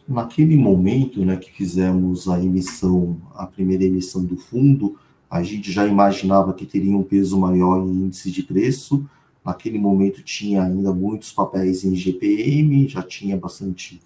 [0.07, 4.97] Naquele momento né, que fizemos a emissão, a primeira emissão do fundo,
[5.29, 9.07] a gente já imaginava que teria um peso maior em índice de preço.
[9.43, 14.01] Naquele momento tinha ainda muitos papéis em GPM, já tinha bastante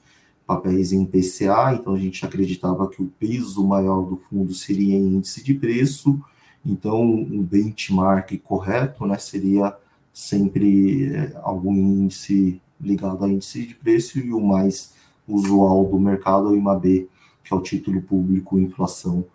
[0.46, 5.16] papéis em PCA, então a gente acreditava que o peso maior do fundo seria em
[5.16, 6.18] índice de preço,
[6.66, 9.76] então um benchmark correto né, seria
[10.14, 14.94] sempre é, algum índice ligado a índice de preço e o mais
[15.28, 17.10] usual do mercado o IMAB,
[17.44, 19.26] que é o título público inflação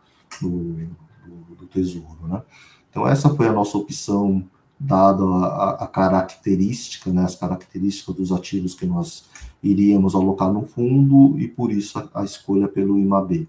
[0.41, 2.27] do, do, do Tesouro.
[2.27, 2.43] Né?
[2.91, 4.45] Então essa foi a nossa opção
[4.79, 9.25] dada a, a, característica, né, as características dos ativos que nós
[9.63, 13.49] iríamos alocar no fundo e por isso a, a escolha pelo IMAB.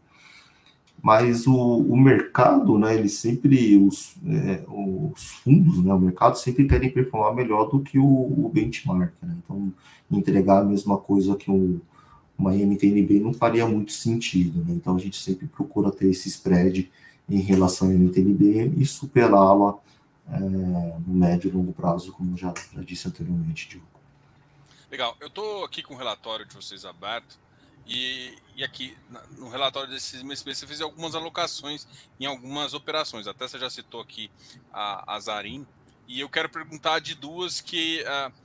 [1.01, 6.65] Mas o, o, mercado, né, ele sempre, os, é, os fundos, né, o mercado sempre
[6.65, 9.11] querem performar melhor do que o, o benchmark.
[9.21, 9.35] Né?
[9.43, 9.73] Então,
[10.09, 11.81] entregar a mesma coisa que um,
[12.37, 14.63] uma MTNB não faria muito sentido.
[14.63, 14.73] Né?
[14.73, 16.91] Então, a gente sempre procura ter esse spread
[17.29, 19.77] em relação à MTNB e superá-la
[20.29, 23.87] é, no médio e longo prazo, como já, já disse anteriormente, Diogo.
[24.89, 25.15] Legal.
[25.19, 27.39] Eu estou aqui com o relatório de vocês aberto
[27.85, 28.95] e, e aqui
[29.37, 31.87] no relatório desse mês você fez algumas alocações
[32.19, 33.27] em algumas operações.
[33.27, 34.29] Até você já citou aqui
[34.71, 35.65] a, a Zarin.
[36.07, 38.03] E eu quero perguntar de duas que.
[38.03, 38.42] Uh,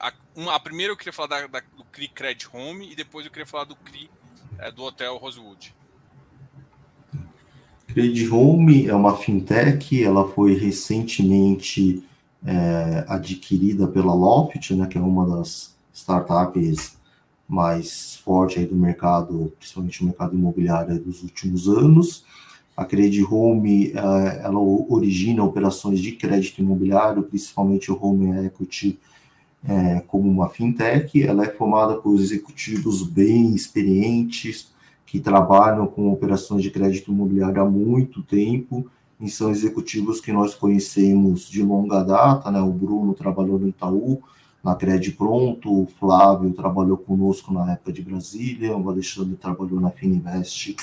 [0.00, 0.12] a,
[0.54, 3.46] a primeira eu queria falar da, da, do CRI Credit Home e depois eu queria
[3.46, 4.10] falar do CRI
[4.58, 5.74] é, do Hotel Rosewood.
[7.86, 12.02] Credit Home é uma fintech, ela foi recentemente
[12.46, 16.96] é, adquirida pela Loft, né, que é uma das startups
[17.48, 22.24] mais fortes do mercado, principalmente no mercado imobiliário dos últimos anos.
[22.76, 28.98] A Credit Home, é, ela origina operações de crédito imobiliário, principalmente o Home Equity,
[29.66, 31.22] é, como uma fintech.
[31.22, 34.70] Ela é formada por executivos bem experientes,
[35.06, 38.88] que trabalham com operações de crédito imobiliário há muito tempo,
[39.20, 42.60] e são executivos que nós conhecemos de longa data, né?
[42.60, 44.22] O Bruno trabalhou no Itaú,
[44.62, 49.90] na Cred Pronto, o Flávio trabalhou conosco na época de Brasília, o Alexandre trabalhou na
[49.90, 50.76] Fininvest,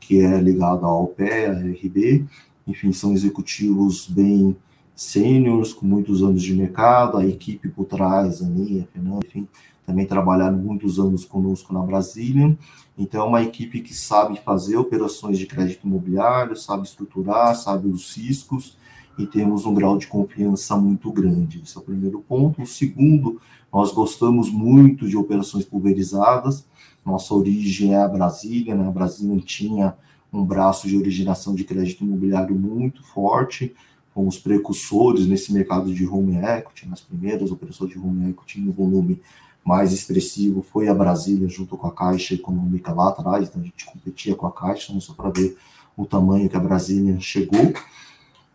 [0.00, 2.24] que é ligado à OPE, à RB,
[2.66, 4.56] enfim, são executivos bem
[4.96, 9.46] sêniores, com muitos anos de mercado, a equipe por trás, a minha, Fernanda, enfim,
[9.86, 12.56] também trabalharam muitos anos conosco na Brasília,
[12.98, 18.16] então, é uma equipe que sabe fazer operações de crédito imobiliário, sabe estruturar, sabe os
[18.16, 18.78] riscos
[19.18, 21.60] e temos um grau de confiança muito grande.
[21.62, 22.62] Esse é o primeiro ponto.
[22.62, 23.38] O segundo,
[23.70, 26.66] nós gostamos muito de operações pulverizadas.
[27.04, 28.86] Nossa origem é a Brasília, né?
[28.86, 29.94] A Brasília tinha
[30.32, 33.74] um braço de originação de crédito imobiliário muito forte.
[34.16, 39.20] Fomos precursores nesse mercado de home equity, nas primeiras operações de home equity no volume
[39.62, 43.84] mais expressivo foi a Brasília junto com a Caixa Econômica lá atrás, então a gente
[43.84, 45.58] competia com a Caixa, não só para ver
[45.94, 47.74] o tamanho que a Brasília chegou.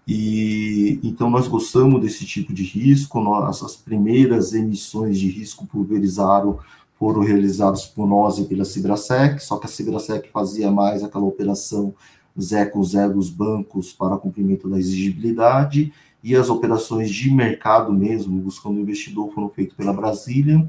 [0.08, 3.22] E então nós gostamos desse tipo de risco.
[3.22, 6.58] Nossas primeiras emissões de risco pulverizaram
[6.98, 11.94] foram realizadas por nós e pela Cibrasec, só que a Cibrasec fazia mais aquela operação
[12.40, 15.92] Zé com Zé dos bancos para cumprimento da exigibilidade,
[16.24, 20.68] e as operações de mercado mesmo, buscando investidor, foram feitas pela Brasília.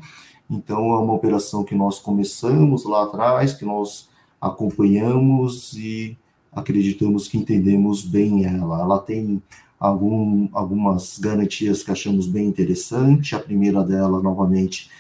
[0.49, 4.09] Então, é uma operação que nós começamos lá atrás, que nós
[4.41, 6.17] acompanhamos e
[6.51, 8.81] acreditamos que entendemos bem ela.
[8.81, 9.43] Ela tem
[9.79, 13.35] algum, algumas garantias que achamos bem interessante.
[13.35, 14.91] A primeira dela, novamente,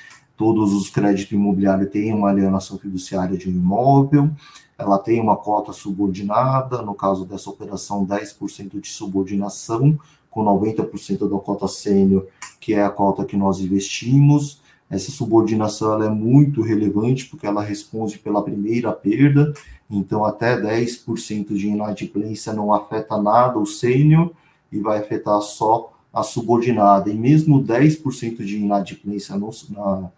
[0.43, 4.29] todos os créditos imobiliários têm uma alienação fiduciária de um imóvel,
[4.77, 9.97] ela tem uma cota subordinada, no caso dessa operação, 10% de subordinação,
[10.29, 12.27] com 90% da cota sênior,
[12.59, 14.61] que é a cota que nós investimos.
[14.91, 19.55] Essa subordinação é muito relevante porque ela responde pela primeira perda,
[19.89, 24.33] então até 10% de inadimplência não afeta nada o sênior
[24.73, 27.11] e vai afetar só a subordinada.
[27.11, 30.11] E mesmo 10% de inadimplência no, na,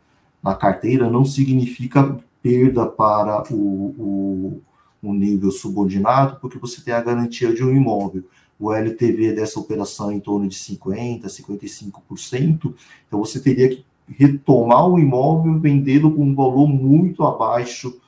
[0.44, 3.56] na carteira não significa perda para o,
[3.98, 4.62] o,
[5.02, 8.24] o nível subordinado, porque você tem a garantia de um imóvel
[8.58, 12.74] o LTV dessa operação é em torno de 50%, 55%,
[13.06, 18.00] então você teria que retomar o imóvel, vendê-lo com um valor muito abaixo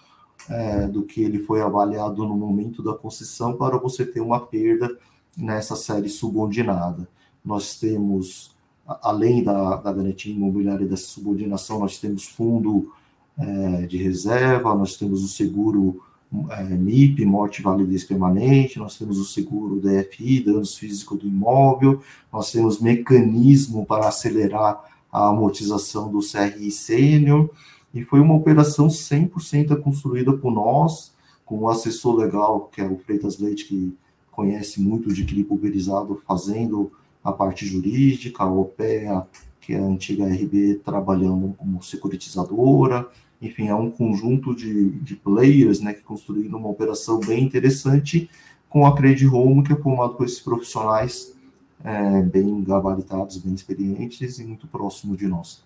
[0.48, 4.96] é, do que ele foi avaliado no momento da concessão para você ter uma perda
[5.36, 7.08] nessa série subordinada.
[7.44, 8.54] Nós temos,
[8.86, 12.92] além da, da garantia imobiliária e dessa subordinação, nós temos fundo
[13.38, 16.02] é, de reserva, nós temos o seguro
[16.50, 22.00] é, MIP, morte validez permanente, nós temos o seguro DFI, danos físicos do imóvel,
[22.32, 24.82] nós temos mecanismo para acelerar
[25.12, 27.50] a amortização do CRI sênior,
[27.94, 31.14] e foi uma operação 100% construída por nós,
[31.44, 33.96] com o assessor legal, que é o Freitas Leite, que
[34.30, 36.92] conhece muito de CRI pulverizado, fazendo
[37.26, 39.26] a parte jurídica, a OPEA,
[39.60, 43.08] que é a antiga RB, trabalhando como securitizadora,
[43.42, 48.30] enfim, é um conjunto de, de players né, que construíram uma operação bem interessante
[48.68, 51.36] com a Credit Home, que é formado por esses profissionais
[51.84, 55.64] é, bem gabaritados, bem experientes e muito próximo de nós.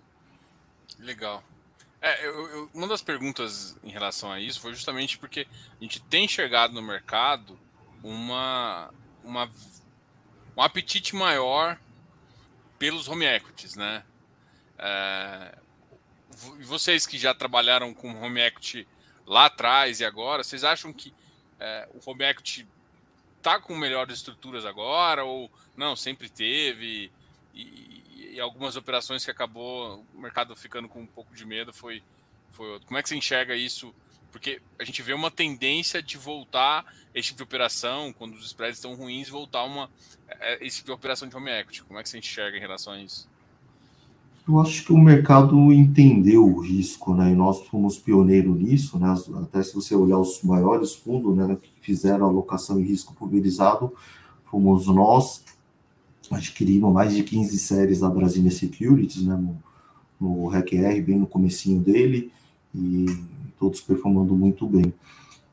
[0.98, 1.42] Legal.
[2.00, 5.46] É, eu, eu, uma das perguntas em relação a isso foi justamente porque
[5.78, 7.58] a gente tem enxergado no mercado
[8.02, 8.90] uma,
[9.22, 9.50] uma
[10.60, 11.78] um apetite maior
[12.78, 14.04] pelos home equities, né?
[14.78, 15.58] É,
[16.60, 18.86] vocês que já trabalharam com home equity
[19.26, 21.14] lá atrás e agora, vocês acham que
[21.58, 22.68] é, o home equity
[23.38, 25.96] está com melhores estruturas agora ou não?
[25.96, 27.10] Sempre teve
[27.54, 32.02] e, e, algumas operações que acabou o mercado ficando com um pouco de medo foi
[32.52, 32.86] foi outro.
[32.86, 33.94] Como é que você enxerga isso?
[34.30, 38.78] Porque a gente vê uma tendência de voltar esse tipo de operação, quando os spreads
[38.78, 39.90] estão ruins, voltar uma
[40.40, 41.82] é, esse tipo de operação de home equity.
[41.82, 43.28] Como é que você enxerga em relação a isso?
[44.48, 47.30] Eu acho que o mercado entendeu o risco, né?
[47.30, 49.14] E nós fomos pioneiros nisso, né?
[49.42, 53.92] Até se você olhar os maiores fundos, né, que fizeram alocação em risco pulverizado,
[54.50, 55.44] fomos nós.
[56.30, 59.36] Adquirimos mais de 15 séries da Brasília Securities, né?
[59.36, 59.62] No,
[60.20, 62.30] no RECR, bem no comecinho dele,
[62.74, 63.06] e
[63.60, 64.92] todos performando muito bem.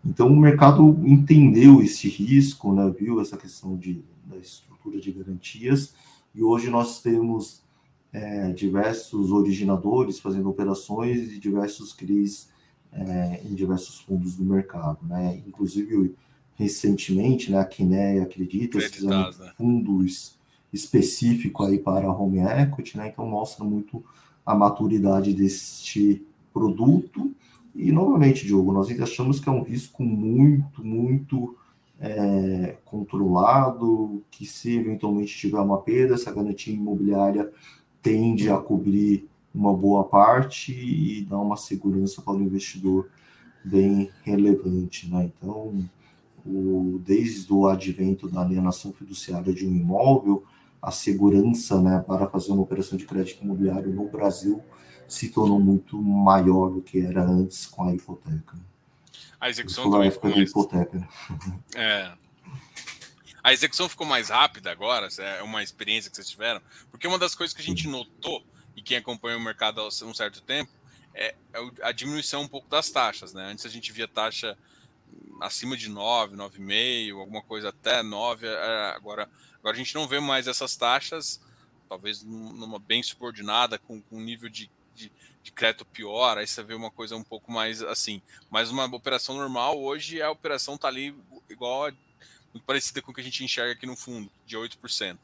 [0.04, 2.90] Então, o mercado entendeu esse risco, né?
[2.98, 5.94] Viu essa questão de, da estrutura de garantias,
[6.34, 7.62] e hoje nós temos
[8.14, 12.50] é, diversos originadores fazendo operações e diversos CRIs
[12.94, 15.42] é, em diversos fundos do mercado, né?
[15.46, 16.16] Inclusive,
[16.56, 19.52] recentemente, né, a Quineia acredita, fizeram né?
[19.58, 20.38] fundos
[20.72, 23.10] específico aí para home equity, né?
[23.10, 24.04] Então mostra muito
[24.46, 27.32] a maturidade deste produto.
[27.78, 31.56] E novamente, Diogo, nós achamos que é um risco muito, muito
[32.00, 37.52] é, controlado, que se eventualmente tiver uma perda, essa garantia imobiliária
[38.02, 43.10] tende a cobrir uma boa parte e dar uma segurança para o investidor
[43.64, 45.08] bem relevante.
[45.08, 45.32] Né?
[45.38, 45.88] Então,
[46.44, 50.44] o, desde o advento da alienação fiduciária de um imóvel,
[50.82, 54.64] a segurança né, para fazer uma operação de crédito imobiliário no Brasil
[55.08, 58.58] se tornou muito maior do que era antes com a hipoteca.
[59.40, 60.50] A execução ficou mais...
[60.50, 61.08] hipoteca.
[61.76, 62.12] É,
[63.48, 65.08] a execução ficou mais rápida agora?
[65.20, 66.62] É uma experiência que vocês tiveram?
[66.92, 68.44] Porque uma das coisas que a gente notou,
[68.76, 70.70] e quem acompanha o mercado há um certo tempo,
[71.14, 73.34] é, é a diminuição um pouco das taxas.
[73.34, 73.50] Né?
[73.50, 74.58] Antes a gente via taxa
[75.40, 78.46] acima de 9, 9,5, alguma coisa até 9.
[78.48, 79.30] É, agora,
[79.60, 81.40] agora a gente não vê mais essas taxas,
[81.88, 85.12] talvez numa bem subordinada, com, com um nível de, de,
[85.44, 88.22] de, crédito pior, aí você vê uma coisa um pouco mais assim.
[88.50, 91.16] Mas uma operação normal, hoje a operação está ali
[91.50, 91.92] igual
[92.54, 95.18] muito parecida com o que a gente enxerga aqui no fundo, de 8%.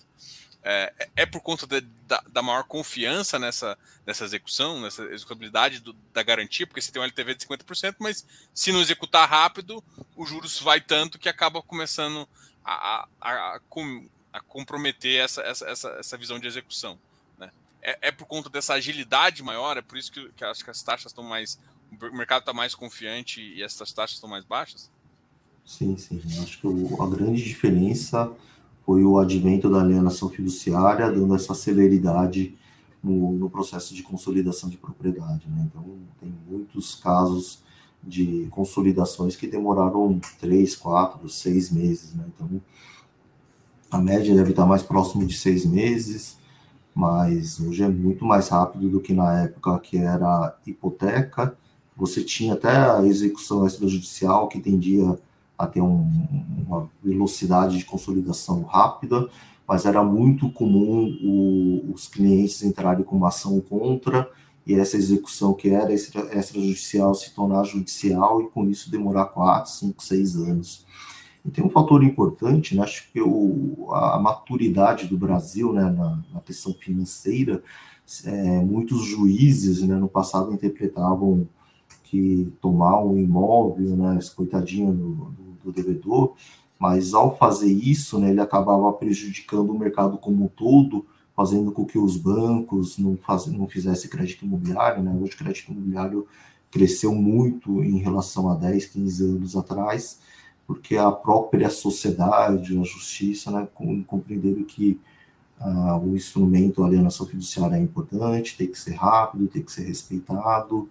[0.65, 5.81] É, é, é por conta de, da, da, maior confiança nessa, nessa execução, nessa executabilidade
[5.81, 9.83] do, da garantia, porque você tem um LTV de 50%, mas se não executar rápido,
[10.15, 12.27] o juros vai tanto que acaba começando
[12.63, 13.59] a, a, a,
[14.31, 16.97] a comprometer essa, essa, essa, essa visão de execução.
[17.83, 20.81] É, é, por conta dessa agilidade maior, é por isso que, que acho que as
[20.81, 21.59] taxas estão mais.
[21.91, 24.89] O mercado está mais confiante e essas taxas estão mais baixas?
[25.65, 26.21] Sim, sim.
[26.41, 28.31] Acho que o, a grande diferença
[28.85, 32.57] foi o advento da alienação fiduciária, dando essa celeridade
[33.03, 35.47] no, no processo de consolidação de propriedade.
[35.49, 35.67] Né?
[35.69, 35.83] Então,
[36.19, 37.61] tem muitos casos
[38.01, 42.13] de consolidações que demoraram três, quatro, seis meses.
[42.13, 42.25] Né?
[42.33, 42.61] Então,
[43.91, 46.37] a média deve estar mais próximo de seis meses,
[46.93, 51.57] mas hoje é muito mais rápido do que na época que era hipoteca.
[51.95, 55.17] Você tinha até a execução extrajudicial que tendia
[55.57, 56.09] a ter um,
[56.67, 59.29] uma velocidade de consolidação rápida,
[59.67, 64.29] mas era muito comum o, os clientes entrarem com uma ação contra
[64.65, 70.03] e essa execução que era extrajudicial se tornar judicial e com isso demorar 4, 5,
[70.03, 70.85] 6 anos.
[71.45, 76.23] E tem um fator importante, né, acho que o, a maturidade do Brasil né, na,
[76.33, 77.61] na questão financeira,
[78.25, 81.47] é, muitos juízes né, no passado interpretavam
[82.03, 86.33] que tomar um imóvel, né, coitadinho do, do, do devedor,
[86.79, 91.85] mas ao fazer isso, né, ele acabava prejudicando o mercado como um todo, fazendo com
[91.85, 96.27] que os bancos não, faz, não fizessem crédito imobiliário, né, hoje crédito imobiliário
[96.69, 100.19] cresceu muito em relação a 10, 15 anos atrás,
[100.65, 103.67] porque a própria sociedade, a justiça, né,
[104.07, 104.99] compreenderam que
[105.59, 109.83] ah, o instrumento, a alienação fiduciária é importante, tem que ser rápido, tem que ser
[109.83, 110.89] respeitado,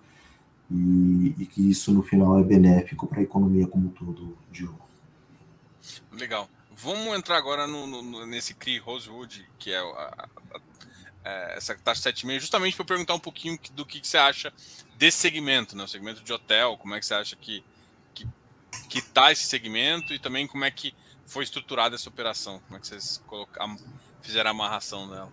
[0.71, 4.81] e, e que isso no final é benéfico para a economia como um todo, Diogo.
[6.13, 6.49] Legal.
[6.75, 10.61] Vamos entrar agora no, no, nesse CRI Rosewood, que é a, a, a,
[11.25, 14.53] é, essa taxa 7,5, justamente para perguntar um pouquinho do que, que, você acha
[14.97, 15.85] desse segmento, né?
[15.85, 17.63] o segmento de hotel, como é que você acha que
[18.73, 20.95] que, que tá esse segmento e também como é que
[21.25, 23.77] foi estruturada essa operação, como é que vocês colocaram,
[24.21, 25.33] fizeram a amarração dela.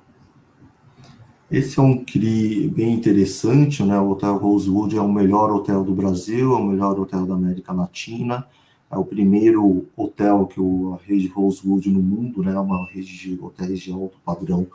[1.51, 3.99] Esse é um CRI bem interessante, né?
[3.99, 7.73] O Hotel Rosewood é o melhor hotel do Brasil, é o melhor hotel da América
[7.73, 8.47] Latina,
[8.91, 12.57] é o primeiro hotel que o, a rede Rosewood no mundo, né?
[12.59, 14.67] Uma rede de hotéis de alto padrão,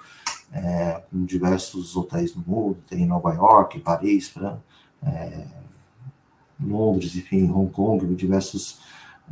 [0.53, 4.59] é, com diversos hotéis no mundo, tem em Nova York, Paris, Fran,
[5.01, 5.47] é,
[6.67, 8.79] Londres, enfim, Hong Kong, diversas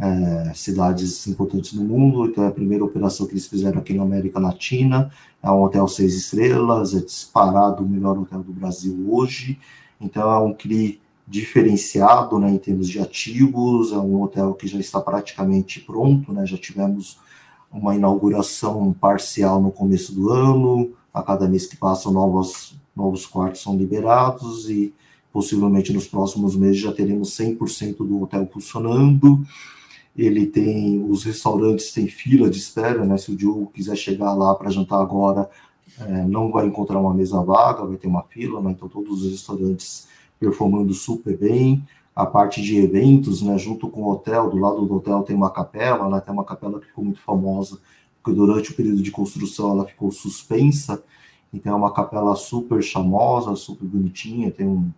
[0.00, 2.26] é, cidades importantes no mundo.
[2.26, 5.10] Então, é a primeira operação que eles fizeram aqui na América Latina.
[5.42, 9.58] É um hotel seis estrelas, é disparado o melhor hotel do Brasil hoje.
[10.00, 13.92] Então, é um CRI diferenciado né, em termos de ativos.
[13.92, 16.46] É um hotel que já está praticamente pronto, né?
[16.46, 17.18] já tivemos
[17.72, 20.92] uma inauguração parcial no começo do ano.
[21.12, 24.94] A cada mês que passa, novos, novos quartos são liberados e
[25.32, 29.44] possivelmente nos próximos meses já teremos 100% do hotel funcionando
[30.16, 33.16] ele tem os restaurantes têm fila de espera, né?
[33.16, 35.48] Se o Diogo quiser chegar lá para jantar agora,
[35.98, 38.72] é, não vai encontrar uma mesa vaga, vai ter uma fila, né?
[38.72, 40.08] Então todos os restaurantes
[40.38, 41.82] performando super bem.
[42.14, 43.56] A parte de eventos, né?
[43.56, 46.20] Junto com o hotel, do lado do hotel tem uma capela, né?
[46.20, 47.78] Tem uma capela que ficou muito famosa
[48.22, 51.02] porque durante o período de construção ela ficou suspensa.
[51.52, 54.90] Então é uma capela super chamosa, super bonitinha, tem um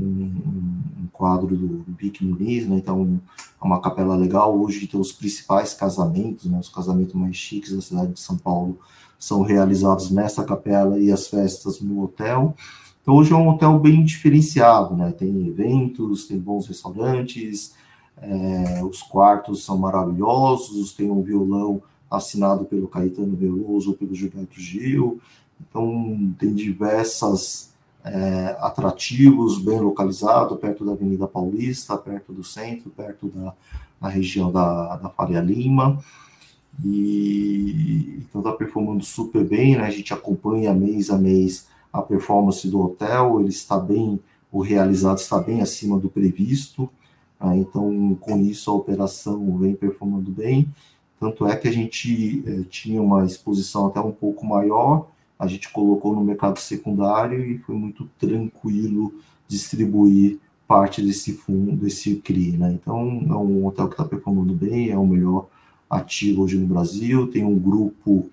[0.00, 2.76] um, um quadro do, Pique Muniz, né?
[2.76, 3.20] Então,
[3.60, 4.58] é uma capela legal.
[4.58, 6.58] Hoje tem os principais casamentos, né?
[6.58, 8.78] Os casamentos mais chiques da cidade de São Paulo
[9.18, 12.54] são realizados nessa capela e as festas no hotel.
[13.02, 15.12] Então, hoje é um hotel bem diferenciado, né?
[15.12, 17.74] Tem eventos, tem bons restaurantes,
[18.20, 25.20] é, os quartos são maravilhosos, tem um violão assinado pelo Caetano Veloso pelo Gilberto Gil.
[25.60, 27.72] Então, tem diversas
[28.06, 33.28] é, atrativos, bem localizado, perto da Avenida Paulista, perto do centro, perto
[34.00, 35.98] da, região da, da Faria Lima.
[36.84, 39.84] E então está performando super bem, né?
[39.84, 44.20] A gente acompanha mês a mês a performance do hotel, ele está bem,
[44.52, 46.88] o realizado está bem acima do previsto.
[47.40, 47.58] Né?
[47.58, 50.68] Então, com isso, a operação vem performando bem.
[51.18, 55.70] Tanto é que a gente é, tinha uma exposição até um pouco maior, a gente
[55.70, 59.14] colocou no mercado secundário e foi muito tranquilo
[59.46, 62.72] distribuir parte desse fundo, desse CRI, né?
[62.72, 65.48] Então, é um hotel que está performando bem, é o melhor
[65.88, 68.28] ativo hoje no Brasil, tem um grupo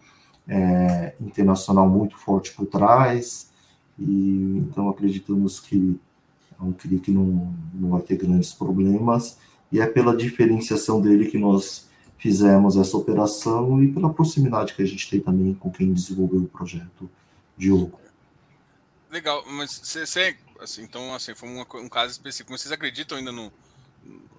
[0.48, 3.52] é, internacional muito forte por trás,
[4.00, 6.00] e então acreditamos que
[6.60, 9.38] é um CRI que não, não vai ter grandes problemas,
[9.72, 11.88] e é pela diferenciação dele que nós
[12.24, 16.48] fizemos essa operação e pela proximidade que a gente tem também com quem desenvolveu o
[16.48, 17.12] projeto,
[17.58, 18.00] Diogo.
[19.12, 22.58] Legal, mas você, assim, então, assim, foi um, um caso específico.
[22.58, 23.52] Vocês acreditam ainda no,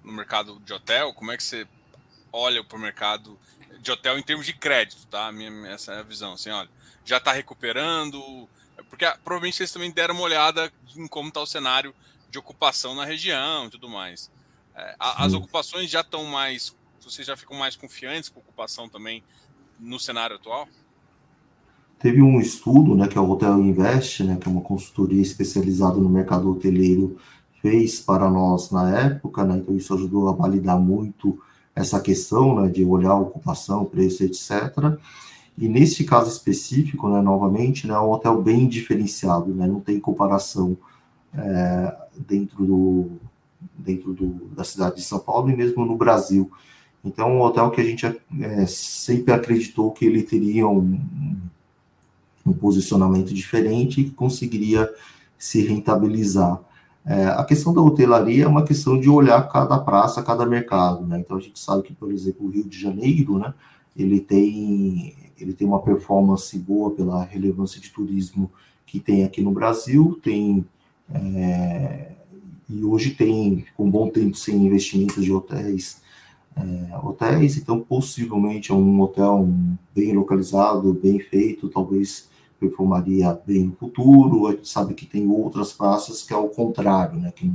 [0.02, 1.12] no mercado de hotel?
[1.12, 1.66] Como é que você
[2.32, 3.38] olha para o mercado
[3.82, 5.30] de hotel em termos de crédito, tá?
[5.30, 6.70] Minha, essa é a visão, assim, olha,
[7.04, 8.48] já está recuperando,
[8.88, 11.94] porque ah, provavelmente vocês também deram uma olhada em como está o cenário
[12.30, 14.30] de ocupação na região e tudo mais.
[14.74, 16.74] É, as ocupações já estão mais
[17.04, 19.22] vocês já ficam mais confiantes com a ocupação também
[19.78, 20.68] no cenário atual?
[21.98, 25.96] Teve um estudo, né, que é o Hotel Invest, né, que é uma consultoria especializada
[25.96, 27.16] no mercado hoteleiro,
[27.62, 31.38] fez para nós na época, né, então isso ajudou a validar muito
[31.74, 34.98] essa questão, né, de olhar a ocupação, preço, etc.
[35.56, 39.98] E nesse caso específico, né, novamente, né, é um hotel bem diferenciado, né, não tem
[39.98, 40.76] comparação
[41.32, 41.96] é,
[42.28, 43.10] dentro do
[43.76, 46.50] dentro do, da cidade de São Paulo e mesmo no Brasil.
[47.04, 50.98] Então, um hotel que a gente é, sempre acreditou que ele teria um,
[52.46, 54.90] um posicionamento diferente e que conseguiria
[55.38, 56.60] se rentabilizar.
[57.04, 61.18] É, a questão da hotelaria é uma questão de olhar cada praça, cada mercado, né?
[61.18, 63.52] Então a gente sabe que, por exemplo, o Rio de Janeiro, né?
[63.94, 68.50] Ele tem ele tem uma performance boa pela relevância de turismo
[68.86, 70.64] que tem aqui no Brasil, tem
[71.12, 72.12] é,
[72.70, 76.00] e hoje tem com bom tempo sem investimentos de hotéis
[76.56, 79.48] é, hotéis, então possivelmente é um hotel
[79.94, 82.28] bem localizado, bem feito, talvez
[82.58, 84.46] performaria bem no futuro.
[84.46, 87.32] A gente sabe que tem outras praças que é o contrário, né?
[87.34, 87.50] Que,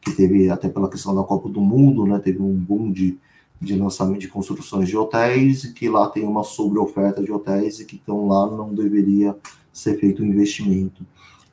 [0.00, 2.18] que teve, até pela questão da Copa do Mundo, né?
[2.18, 3.18] Teve um boom de,
[3.60, 7.84] de lançamento de construções de hotéis e que lá tem uma sobreoferta de hotéis e
[7.84, 9.36] que então lá não deveria
[9.72, 11.04] ser feito um investimento.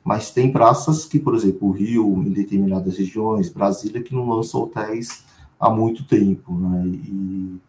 [0.02, 4.62] Mas tem praças que, por exemplo, o Rio, em determinadas regiões, Brasília, que não lançam
[4.62, 5.24] hotéis
[5.58, 6.86] há muito tempo, né?
[6.86, 7.60] E,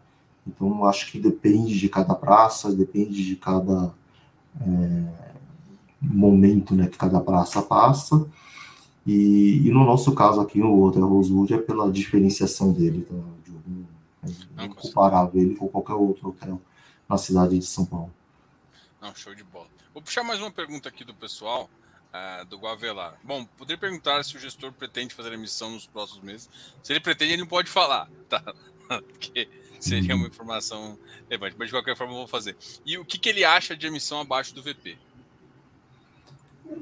[0.47, 3.93] então, acho que depende de cada praça, depende de cada
[4.61, 5.33] é,
[5.99, 8.27] momento né, que cada praça passa.
[9.05, 13.15] E, e, no nosso caso aqui, o Hotel Rosewood é pela diferenciação dele, tá?
[14.57, 16.59] é incomparável ele com qualquer outro hotel
[17.07, 18.11] na cidade de São Paulo.
[18.99, 19.67] Não, show de bola.
[19.93, 21.69] Vou puxar mais uma pergunta aqui do pessoal,
[22.15, 23.17] uh, do Guavelar.
[23.23, 26.49] Bom, poderia perguntar se o gestor pretende fazer a emissão nos próximos meses.
[26.81, 28.41] Se ele pretende, ele não pode falar, tá?
[28.87, 29.47] Porque
[29.79, 30.97] seria uma informação
[31.29, 32.55] relevante, mas de qualquer forma eu vou fazer.
[32.85, 34.97] E o que, que ele acha de emissão abaixo do VP?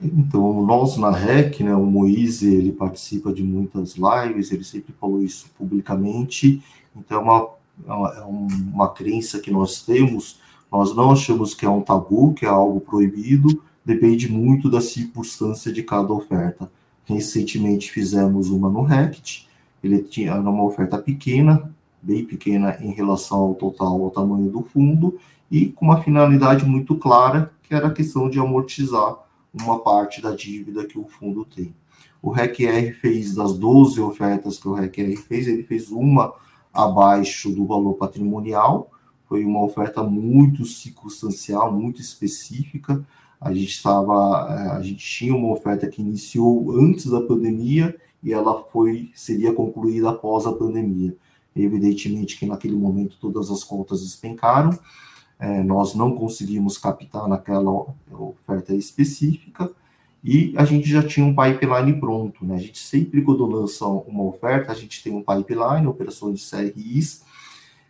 [0.02, 5.22] Então, nós na REC, né, o Moise, ele participa de muitas lives, ele sempre falou
[5.22, 6.64] isso publicamente,
[6.96, 10.40] então é uma, é uma é crença que nós temos,
[10.72, 15.72] nós não achamos que é um tabu, que é algo proibido, depende muito da circunstância
[15.72, 16.72] de cada oferta.
[17.06, 19.48] Recentemente fizemos uma no RECT,
[19.84, 25.20] ele tinha uma oferta pequena, bem pequena em relação ao total, ao tamanho do fundo,
[25.52, 29.18] e com uma finalidade muito clara, que era a questão de amortizar
[29.54, 31.76] uma parte da dívida que o fundo tem.
[32.22, 36.34] O RECR fez das 12 ofertas que o RECR fez, ele fez uma
[36.74, 38.90] abaixo do valor patrimonial,
[39.28, 43.06] foi uma oferta muito circunstancial, muito específica.
[43.44, 48.32] A gente estava, eh, a gente tinha uma oferta que iniciou antes da pandemia e
[48.32, 51.16] ela foi seria concluída após a pandemia.
[51.56, 54.78] Evidentemente que naquele momento todas as contas despencaram,
[55.38, 59.70] é, nós não conseguimos captar naquela oferta específica
[60.24, 62.56] e a gente já tinha um pipeline pronto, né?
[62.56, 67.24] A gente sempre, quando lança uma oferta, a gente tem um pipeline, operações de CRIs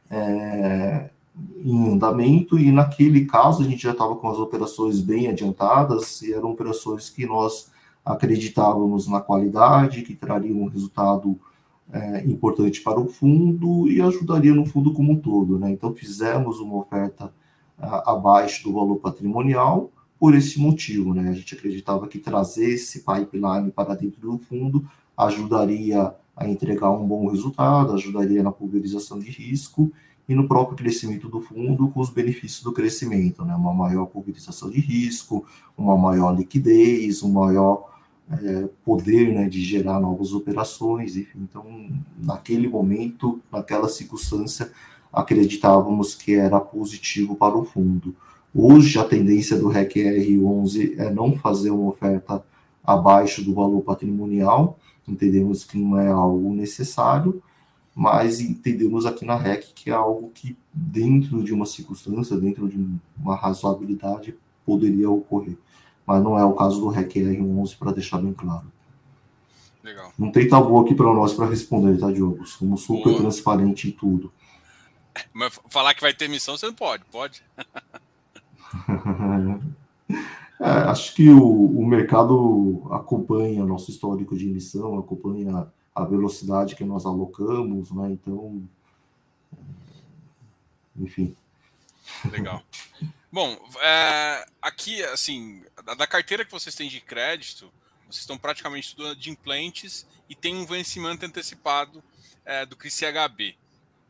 [0.09, 1.09] é,
[1.57, 6.33] em andamento, e naquele caso a gente já estava com as operações bem adiantadas e
[6.33, 7.71] eram operações que nós
[8.05, 11.39] acreditávamos na qualidade, que trariam um resultado
[11.91, 15.57] é, importante para o fundo e ajudaria no fundo como um todo.
[15.57, 15.71] Né?
[15.71, 17.33] Então, fizemos uma oferta
[17.79, 21.13] a, abaixo do valor patrimonial por esse motivo.
[21.13, 21.29] Né?
[21.29, 24.85] A gente acreditava que trazer esse pipeline para dentro do fundo
[25.17, 29.91] ajudaria a entregar um bom resultado, ajudaria na pulverização de risco
[30.27, 33.53] e no próprio crescimento do fundo com os benefícios do crescimento, né?
[33.55, 35.45] uma maior pulverização de risco,
[35.77, 37.91] uma maior liquidez, um maior
[38.31, 41.17] é, poder né, de gerar novas operações.
[41.17, 41.39] Enfim.
[41.49, 44.71] Então, naquele momento, naquela circunstância,
[45.11, 48.15] acreditávamos que era positivo para o fundo.
[48.55, 52.43] Hoje, a tendência do REC R11 é não fazer uma oferta
[52.83, 57.41] abaixo do valor patrimonial, entendemos que não é algo necessário,
[57.95, 62.77] mas entendemos aqui na REC que é algo que, dentro de uma circunstância, dentro de
[63.17, 64.35] uma razoabilidade,
[64.65, 65.57] poderia ocorrer
[66.05, 68.71] mas não é o caso do REC R11, para deixar bem claro.
[69.81, 70.11] Legal.
[70.17, 72.45] Não tem tabu aqui para nós para responder, tá, Diogo?
[72.45, 73.21] Somos super Boa.
[73.21, 74.31] transparente em tudo.
[75.33, 77.43] Mas falar que vai ter missão, você não pode, pode?
[80.59, 86.83] é, acho que o, o mercado acompanha nosso histórico de emissão, acompanha a velocidade que
[86.83, 88.11] nós alocamos, né?
[88.11, 88.67] Então,
[90.95, 91.35] enfim.
[92.31, 92.63] Legal.
[93.31, 95.63] Bom, é, aqui, assim,
[95.97, 97.71] da carteira que vocês têm de crédito,
[98.05, 102.03] vocês estão praticamente tudo de implantes e tem um vencimento antecipado
[102.45, 103.57] é, do CRICHB,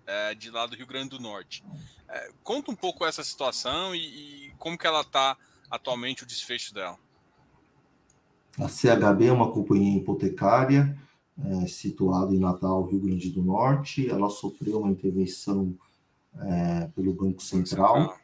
[0.06, 1.64] é, de lá do Rio Grande do Norte.
[2.10, 5.38] É, conta um pouco essa situação e, e como que ela está
[5.70, 7.00] atualmente, o desfecho dela.
[8.60, 10.96] A CHB é uma companhia hipotecária
[11.42, 14.10] é, situada em Natal, Rio Grande do Norte.
[14.10, 15.76] Ela sofreu uma intervenção
[16.40, 18.16] é, pelo Banco Central.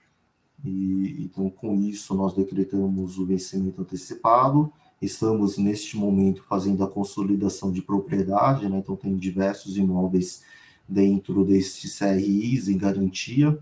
[0.63, 4.71] E, então, com isso, nós decretamos o vencimento antecipado.
[5.01, 8.79] Estamos, neste momento, fazendo a consolidação de propriedade, né?
[8.79, 10.43] então, tem diversos imóveis
[10.87, 13.57] dentro desses CRIs em garantia,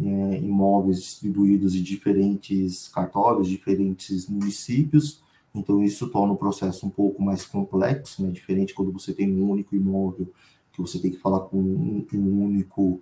[0.00, 5.20] é, imóveis distribuídos em diferentes cartórios, diferentes municípios.
[5.54, 8.30] Então, isso torna o processo um pouco mais complexo, né?
[8.30, 10.30] diferente quando você tem um único imóvel,
[10.72, 13.00] que você tem que falar com um, um único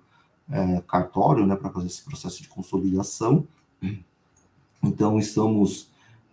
[0.51, 3.47] é, cartório, né, para fazer esse processo de consolidação.
[4.82, 5.90] Então, estamos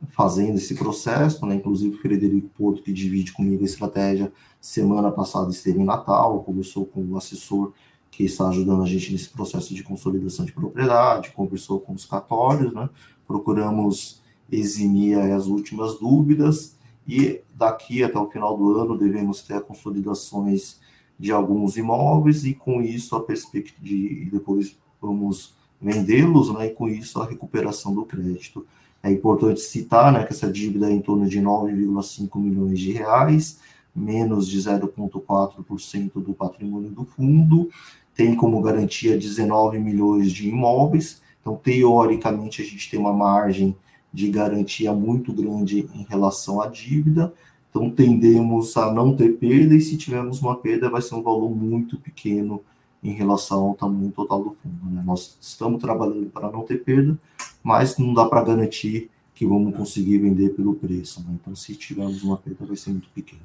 [0.10, 5.50] fazendo esse processo, né, inclusive o Frederico Porto, que divide comigo a estratégia, semana passada
[5.50, 7.74] esteve em Natal, conversou com o assessor
[8.12, 12.74] que está ajudando a gente nesse processo de consolidação de propriedade, conversou com os cartórios,
[12.74, 12.90] né,
[13.28, 14.22] procuramos
[14.52, 16.76] eximir as últimas dúvidas
[17.08, 20.80] e daqui até o final do ano devemos ter consolidações
[21.20, 26.88] de alguns imóveis e com isso a perspectiva de depois vamos vendê-los, né, e com
[26.88, 28.66] isso a recuperação do crédito.
[29.02, 33.60] É importante citar, né, que essa dívida é em torno de 9,5 milhões de reais,
[33.94, 37.70] menos de 0,4% do patrimônio do fundo,
[38.16, 43.76] tem como garantia 19 milhões de imóveis, então teoricamente a gente tem uma margem
[44.14, 47.34] de garantia muito grande em relação à dívida,
[47.70, 51.50] então tendemos a não ter perda, e se tivermos uma perda, vai ser um valor
[51.50, 52.64] muito pequeno
[53.04, 54.92] em relação ao tamanho total do fundo.
[54.92, 55.02] Né?
[55.04, 57.18] Nós estamos trabalhando para não ter perda,
[57.64, 61.20] mas não dá para garantir que vamos conseguir vender pelo preço.
[61.22, 61.38] Né?
[61.42, 63.42] Então, se tivermos uma perda, vai ser muito pequeno.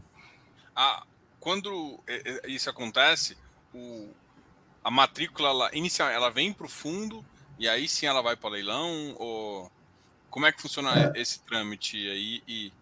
[0.76, 1.04] Ah,
[1.40, 3.36] quando é, é, isso acontece,
[3.74, 4.08] o,
[4.84, 7.24] a matrícula ela, inicial, ela vem para o fundo
[7.58, 9.16] e aí sim ela vai para leilão?
[9.18, 9.72] Ou
[10.30, 11.20] como é que funciona é.
[11.20, 12.42] esse trâmite aí?
[12.46, 12.72] E...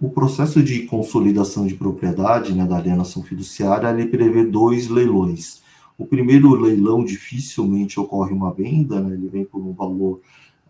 [0.00, 5.62] O processo de consolidação de propriedade, né, da alienação fiduciária, ele prevê dois leilões.
[5.96, 10.20] O primeiro leilão dificilmente ocorre uma venda, né, ele vem por um valor,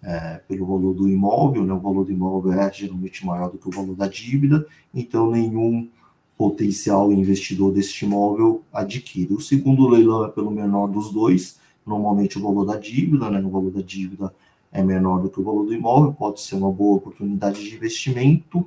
[0.03, 3.69] é, pelo valor do imóvel, né, o valor do imóvel é geralmente maior do que
[3.69, 5.89] o valor da dívida, então nenhum
[6.37, 9.35] potencial investidor deste imóvel adquire.
[9.35, 13.51] O segundo leilão é pelo menor dos dois, normalmente o valor da dívida, né, o
[13.51, 14.48] valor da dívida é
[14.83, 18.67] menor do que o valor do imóvel, pode ser uma boa oportunidade de investimento,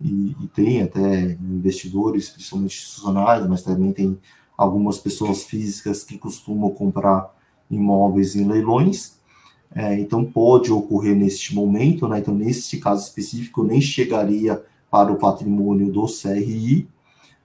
[0.00, 4.18] e, e tem até investidores, principalmente institucionais, mas também tem
[4.56, 7.32] algumas pessoas físicas que costumam comprar
[7.70, 9.20] imóveis em leilões.
[9.74, 12.18] É, então pode ocorrer neste momento, né?
[12.18, 16.86] Então, nesse caso específico, nem chegaria para o patrimônio do CRI,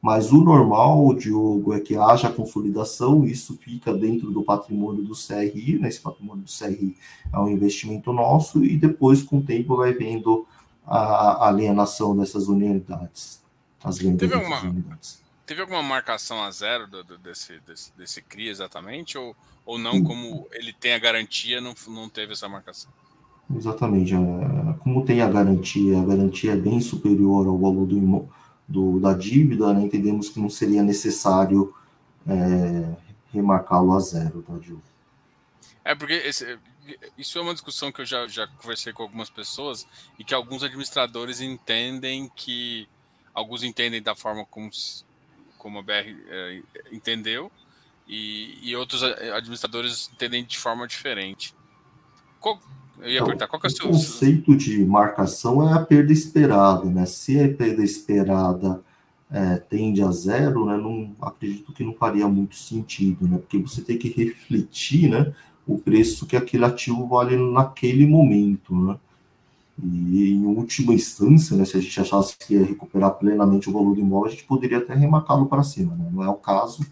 [0.02, 5.80] mas o normal, Diogo, é que haja consolidação, isso fica dentro do patrimônio do CRI,
[5.80, 5.88] né?
[5.88, 6.96] esse patrimônio do CRI
[7.34, 10.46] é um investimento nosso, e depois, com o tempo, vai vendo
[10.86, 13.44] a alienação dessas unidades,
[13.84, 15.22] as vendas teve alguma, unidades.
[15.46, 19.36] Teve alguma marcação a zero do, do, desse, desse, desse CRI exatamente, ou,
[19.66, 20.04] ou não, hum.
[20.04, 22.92] como ele tem a garantia, não, não teve essa marcação?
[23.56, 28.30] Exatamente, é, como tem a garantia, a garantia é bem superior ao valor do imóvel,
[28.68, 31.74] do, da dívida, né, entendemos que não seria necessário
[32.28, 32.96] é,
[33.34, 34.54] remarcá-lo a zero, tá?
[35.86, 36.60] É, porque esse,
[37.18, 39.88] isso é uma discussão que eu já, já conversei com algumas pessoas
[40.20, 42.88] e que alguns administradores entendem que.
[43.34, 44.70] Alguns entendem da forma como,
[45.58, 46.62] como a BR é,
[46.92, 47.52] entendeu,
[48.08, 51.54] e, e outros administradores entendem de forma diferente.
[52.40, 52.60] Qual,
[53.02, 53.88] eu ia então, perguntar, qual que é o seu...
[53.88, 57.06] conceito de marcação é a perda esperada, né?
[57.06, 58.82] Se a perda esperada
[59.32, 60.78] é, tende a zero, né?
[60.78, 63.38] Não acredito que não faria muito sentido, né?
[63.38, 65.34] Porque você tem que refletir, né?
[65.66, 68.98] O preço que aquele ativo vale naquele momento, né?
[69.84, 73.94] E em última instância, né, se a gente achasse que ia recuperar plenamente o valor
[73.94, 76.10] do imóvel, a gente poderia até remarcá-lo para cima, né?
[76.12, 76.84] Não é o caso,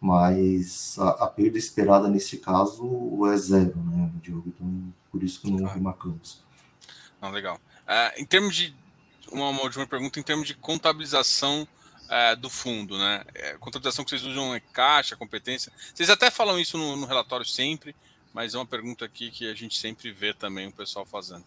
[0.00, 4.44] mas a, a, perda esperada nesse caso é zero, né, Diogo?
[4.46, 5.74] Então, por isso que não ah.
[5.74, 6.42] remarcamos.
[7.20, 7.60] Não, legal.
[7.82, 8.74] Uh, em termos de
[9.30, 11.68] uma, uma, última pergunta, em termos de contabilização
[12.04, 13.22] uh, do fundo, né?
[13.34, 15.70] É, contabilização que vocês usam é caixa, competência.
[15.94, 17.94] Vocês até falam isso no, no relatório sempre,
[18.32, 21.44] mas é uma pergunta aqui que a gente sempre vê também o pessoal fazendo.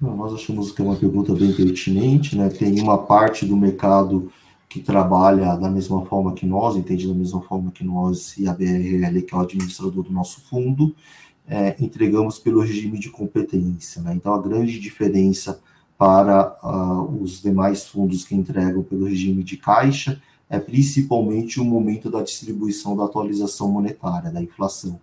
[0.00, 2.48] nós achamos que é uma pergunta bem pertinente, né?
[2.48, 4.32] Tem uma parte do mercado
[4.68, 8.52] que trabalha da mesma forma que nós, entende da mesma forma que nós e a
[8.52, 10.94] BRL, que é o administrador do nosso fundo,
[11.46, 14.00] é, entregamos pelo regime de competência.
[14.02, 14.14] Né?
[14.14, 15.60] Então, a grande diferença
[15.96, 22.10] para uh, os demais fundos que entregam pelo regime de caixa é principalmente o momento
[22.10, 25.00] da distribuição da atualização monetária, da inflação.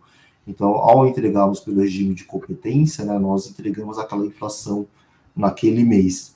[0.47, 4.87] Então, ao entregarmos pelo regime de competência, né, nós entregamos aquela inflação
[5.35, 6.35] naquele mês.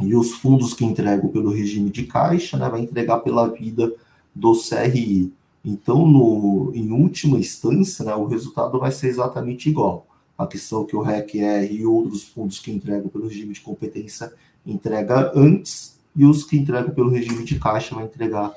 [0.00, 3.92] E os fundos que entregam pelo regime de caixa, né, vai entregar pela vida
[4.34, 5.32] do CRI.
[5.64, 10.06] Então, no, em última instância, né, o resultado vai ser exatamente igual.
[10.36, 14.32] A questão que o REC-R e outros fundos que entregam pelo regime de competência
[14.66, 18.52] entrega antes e os que entregam pelo regime de caixa vai entregar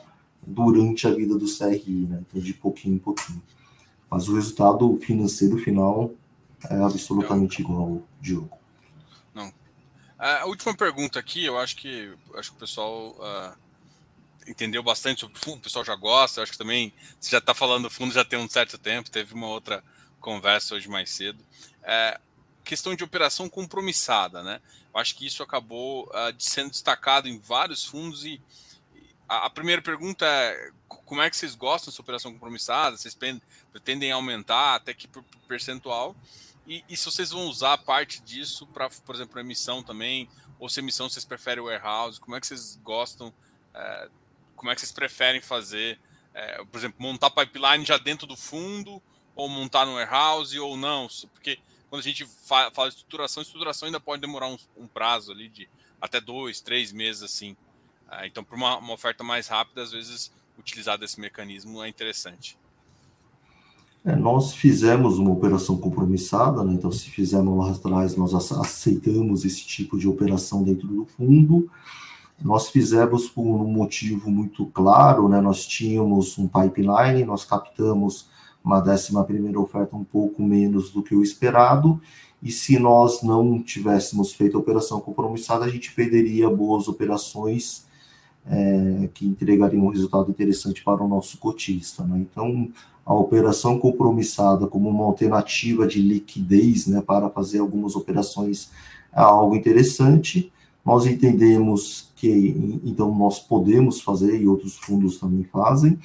[0.45, 2.23] durante a vida do CRI, né?
[2.27, 3.41] Então, de pouquinho em pouquinho.
[4.09, 6.11] Mas o resultado financeiro final
[6.69, 8.57] é absolutamente igual, Diogo.
[10.19, 13.55] A última pergunta aqui, eu acho que acho que o pessoal uh,
[14.47, 17.37] entendeu bastante sobre o fundo, o pessoal já gosta, eu acho que também você já
[17.37, 19.83] está falando do fundo já tem um certo tempo, teve uma outra
[20.19, 21.43] conversa hoje mais cedo.
[21.83, 22.19] É,
[22.63, 24.61] questão de operação compromissada, né?
[24.93, 28.41] Eu acho que isso acabou uh, sendo destacado em vários fundos e
[29.27, 32.97] a, a, primeira pergunta é como é que vocês gostam dessa operação compromissada?
[32.97, 33.17] Vocês
[33.71, 36.15] pretendem aumentar até que por percentual?
[36.65, 40.29] E, e, se vocês vão usar parte disso para, por exemplo, emissão também,
[40.59, 43.33] ou se emissão vocês preferem warehouse, como é que vocês gostam,
[43.73, 44.09] é,
[44.57, 45.97] como é que vocês preferem fazer,
[46.33, 49.01] é, por exemplo, montar pipeline já dentro do fundo,
[49.35, 53.85] ou montar no warehouse, ou não, porque quando a gente fala, fala de estruturação, estruturação
[53.85, 55.69] ainda pode demorar um, um prazo ali de
[56.01, 57.55] até dois, três meses assim.
[58.11, 62.57] É, então, para uma, uma oferta mais rápida, às vezes utilizar desse mecanismo é interessante.
[64.03, 66.73] É, nós fizemos uma operação compromissada, né?
[66.73, 71.69] então se fizermos lá atrás, nós aceitamos esse tipo de operação dentro do fundo.
[72.41, 75.41] Nós fizemos por um motivo muito claro, né?
[75.41, 78.29] nós tínhamos um pipeline, nós captamos
[78.63, 81.99] uma décima primeira oferta um pouco menos do que o esperado,
[82.41, 87.87] e se nós não tivéssemos feito a operação compromissada, a gente perderia boas operações
[88.49, 92.03] é, que entregariam um resultado interessante para o nosso cotista.
[92.03, 92.19] Né?
[92.19, 92.69] Então,
[93.05, 98.69] a operação compromissada como uma alternativa de liquidez né, para fazer algumas operações
[99.13, 100.51] é algo interessante.
[100.87, 105.99] Nós entendemos que então nós podemos fazer e outros fundos também fazem,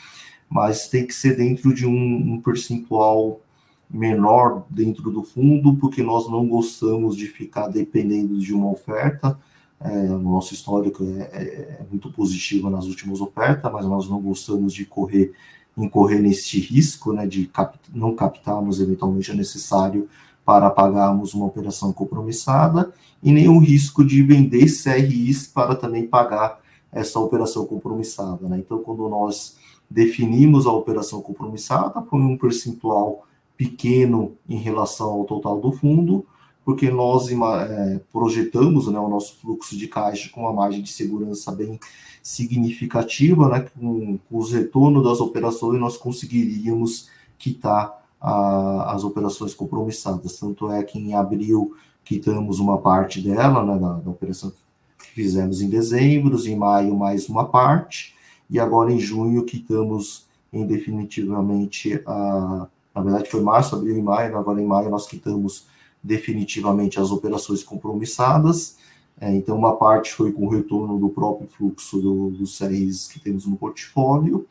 [0.50, 3.40] mas tem que ser dentro de um, um percentual
[3.88, 9.38] menor dentro do fundo, porque nós não gostamos de ficar dependendo de uma oferta.
[9.80, 14.20] É, o nosso histórico é, é, é muito positivo nas últimas ofertas, mas nós não
[14.20, 15.32] gostamos de correr
[15.76, 20.08] incorrer neste risco né, de cap não captarmos eventualmente o necessário
[20.44, 27.18] para pagarmos uma operação compromissada e o risco de vender CRIs para também pagar essa
[27.20, 28.48] operação compromissada.
[28.48, 28.58] Né?
[28.58, 29.56] Então, quando nós
[29.88, 33.26] definimos a operação compromissada, foi um percentual
[33.56, 36.26] pequeno em relação ao total do fundo,
[36.64, 41.52] porque nós é, projetamos né, o nosso fluxo de caixa com uma margem de segurança
[41.52, 41.78] bem
[42.22, 50.38] significativa, né, com, com os retornos das operações, nós conseguiríamos quitar a, as operações compromissadas.
[50.38, 54.52] Tanto é que em abril quitamos uma parte dela, né, da, da operação
[54.98, 58.14] que fizemos em dezembro, em maio mais uma parte,
[58.48, 62.68] e agora em junho quitamos em definitivamente a.
[62.94, 65.66] Na verdade, foi março, abril e maio, agora em maio nós quitamos
[66.02, 68.76] definitivamente as operações compromissadas.
[69.18, 73.18] É, então, uma parte foi com o retorno do próprio fluxo do, dos CRIs que
[73.18, 74.46] temos no portfólio,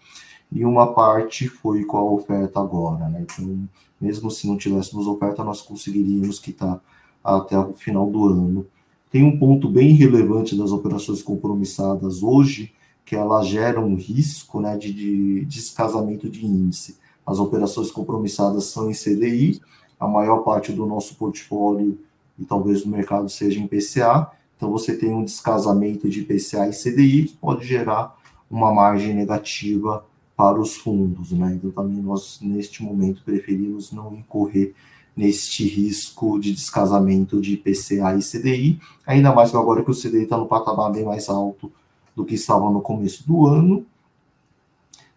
[0.51, 3.07] e uma parte foi com a oferta agora.
[3.07, 3.21] Né?
[3.21, 3.67] Então,
[3.99, 6.81] mesmo se não tivéssemos oferta, nós conseguiríamos quitar
[7.23, 8.67] até o final do ano.
[9.09, 12.73] Tem um ponto bem relevante das operações compromissadas hoje,
[13.05, 16.97] que ela gera um risco né, de, de descasamento de índice.
[17.25, 19.61] As operações compromissadas são em CDI,
[19.99, 21.97] a maior parte do nosso portfólio
[22.39, 24.31] e talvez do mercado seja em PCA.
[24.57, 28.17] Então você tem um descasamento de PCA e CDI que pode gerar
[28.49, 30.05] uma margem negativa
[30.41, 31.53] para os fundos, né?
[31.53, 34.73] Então também nós neste momento preferimos não incorrer
[35.15, 40.23] neste risco de descasamento de PCA e CDI, ainda mais que agora que o CDI
[40.23, 41.71] está no patamar bem mais alto
[42.15, 43.85] do que estava no começo do ano,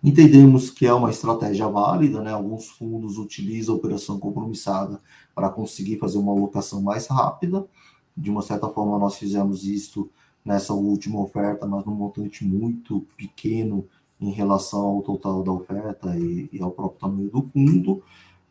[0.02, 2.30] Entendemos que é uma estratégia válida, né?
[2.30, 5.00] Alguns fundos utilizam a operação compromissada
[5.34, 7.66] para conseguir fazer uma alocação mais rápida.
[8.14, 10.10] De uma certa forma, nós fizemos isso
[10.44, 13.88] nessa última oferta, mas num montante muito pequeno
[14.20, 18.02] em relação ao total da oferta e, e ao próprio tamanho do fundo.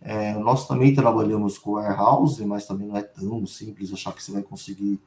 [0.01, 4.32] É, nós também trabalhamos com warehouse, mas também não é tão simples achar que você
[4.32, 4.99] vai conseguir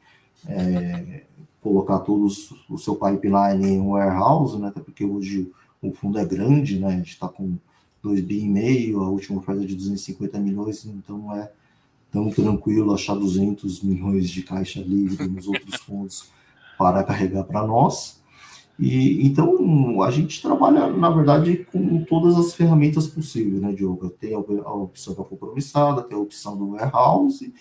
[0.48, 1.24] é,
[1.61, 4.68] colocar todos o seu pipeline em um warehouse, né?
[4.68, 5.52] Até porque hoje
[5.82, 6.88] o fundo é grande, né?
[6.88, 7.57] A gente está com
[8.02, 11.50] 2 bi e meio, a última oferta é de 250 milhões, então não é
[12.11, 16.30] tão tranquilo achar 200 milhões de caixa livre nos outros fundos
[16.78, 18.20] para carregar para nós.
[18.78, 24.10] E então a gente trabalha, na verdade, com todas as ferramentas possíveis, né, Diogo?
[24.10, 27.52] Tem a, opção da compromissada, tem a opção do warehouse,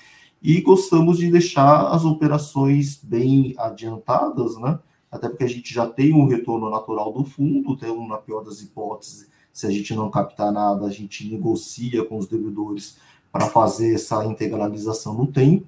[0.42, 4.80] e gostamos de deixar as operações bem adiantadas, né?
[5.16, 8.62] até porque a gente já tem um retorno natural do fundo, então, na pior das
[8.62, 12.98] hipóteses, se a gente não captar nada, a gente negocia com os devedores
[13.32, 15.66] para fazer essa integralização no tempo.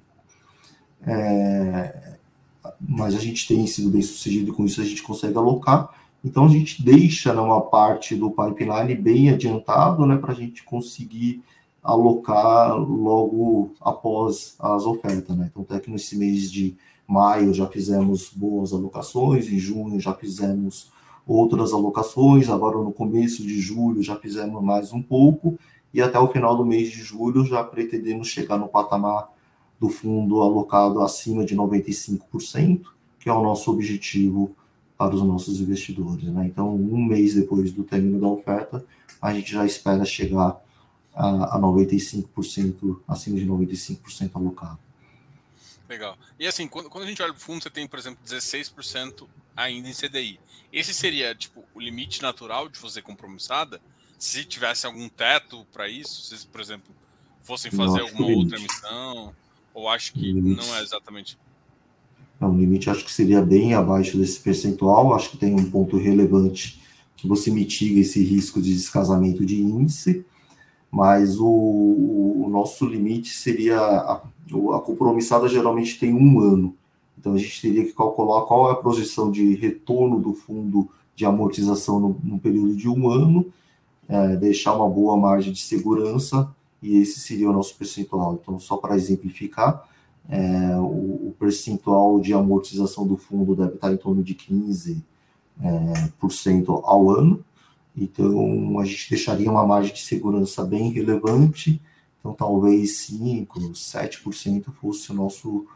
[1.02, 2.17] É,
[2.80, 5.90] mas a gente tem sido bem sucedido com isso, a gente consegue alocar.
[6.24, 10.64] Então a gente deixa né, uma parte do pipeline bem adiantado, né, para a gente
[10.64, 11.42] conseguir
[11.82, 15.48] alocar logo após as ofertas, né?
[15.50, 20.90] Então até que nesse mês de maio já fizemos boas alocações, em junho já fizemos
[21.26, 25.58] outras alocações, agora no começo de julho já fizemos mais um pouco,
[25.92, 29.30] e até o final do mês de julho já pretendemos chegar no patamar
[29.78, 32.86] do fundo alocado acima de 95%,
[33.18, 34.56] que é o nosso objetivo
[34.96, 36.24] para os nossos investidores.
[36.24, 36.46] Né?
[36.46, 38.84] Então, um mês depois do término da oferta,
[39.22, 40.60] a gente já espera chegar
[41.14, 44.78] a, a 95%, acima de 95% alocado.
[45.88, 46.18] Legal.
[46.38, 49.26] E assim, quando, quando a gente olha para o fundo, você tem, por exemplo, 16%
[49.56, 50.38] ainda em CDI.
[50.72, 53.80] Esse seria, tipo, o limite natural de você compromissada?
[54.18, 56.94] Se tivesse algum teto para isso, se, por exemplo,
[57.42, 59.34] fossem fazer alguma outra emissão,
[59.78, 61.38] ou acho que não é exatamente.
[62.40, 65.14] Não, o limite acho que seria bem abaixo desse percentual.
[65.14, 66.82] Acho que tem um ponto relevante
[67.16, 70.24] que você mitiga esse risco de descasamento de índice,
[70.90, 76.76] mas o, o nosso limite seria a, a compromissada geralmente tem um ano.
[77.16, 81.24] Então a gente teria que calcular qual é a projeção de retorno do fundo de
[81.24, 83.52] amortização no, no período de um ano,
[84.08, 86.52] é, deixar uma boa margem de segurança
[86.82, 88.38] e esse seria o nosso percentual.
[88.40, 89.84] Então, só para exemplificar,
[90.28, 95.02] é, o, o, percentual de amortização do fundo deve estar em torno de 15%
[95.60, 97.44] é, por cento ao ano.
[97.96, 101.80] Então, a gente deixaria uma margem de segurança bem relevante.
[102.20, 105.66] Então, talvez 5%, 7% fosse o nosso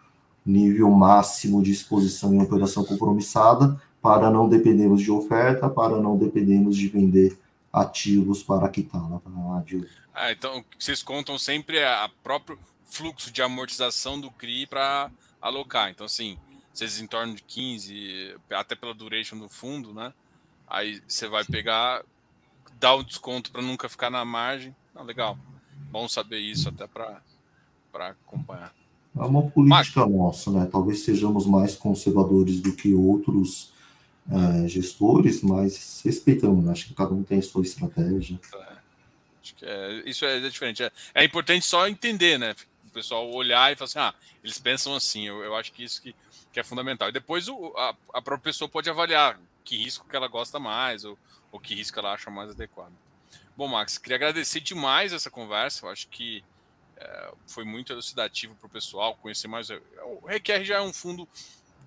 [0.44, 6.76] nível máximo de exposição em operação compromissada, para não dependermos de oferta, para não dependermos
[6.76, 7.38] de vender
[7.72, 9.20] ativos para quitá-la.
[9.20, 9.30] Tá?
[10.14, 15.10] Ah, então, vocês contam sempre a próprio fluxo de amortização do CRI para
[15.40, 15.90] alocar.
[15.90, 16.38] Então, assim,
[16.72, 20.12] vocês em torno de 15, até pela duration do fundo, né?
[20.66, 22.04] Aí você vai pegar,
[22.78, 24.74] dar um desconto para nunca ficar na margem.
[24.94, 25.38] Não, legal.
[25.90, 27.20] Bom saber isso até para
[27.92, 28.74] acompanhar.
[29.14, 30.14] É uma política Mas...
[30.14, 30.68] nossa, né?
[30.70, 33.72] Talvez sejamos mais conservadores do que outros
[34.30, 36.72] é, gestores, mas respeitamos, né?
[36.72, 38.40] Acho que cada um tem a sua estratégia.
[38.54, 38.71] É.
[39.42, 40.82] Acho que é, isso é, diferente.
[40.82, 42.54] É, é, importante só entender, né?
[42.86, 45.26] O pessoal olhar e falar assim, ah, eles pensam assim.
[45.26, 46.14] Eu, eu acho que isso que,
[46.52, 47.08] que é fundamental.
[47.08, 51.04] E depois o, a, a própria pessoa pode avaliar que risco que ela gosta mais
[51.04, 51.18] ou,
[51.50, 52.92] ou que risco ela acha mais adequado.
[53.56, 55.86] Bom, Max, queria agradecer demais essa conversa.
[55.86, 56.44] Eu acho que
[56.96, 59.68] é, foi muito elucidativo para o pessoal conhecer mais.
[59.70, 61.28] O RQR já é um fundo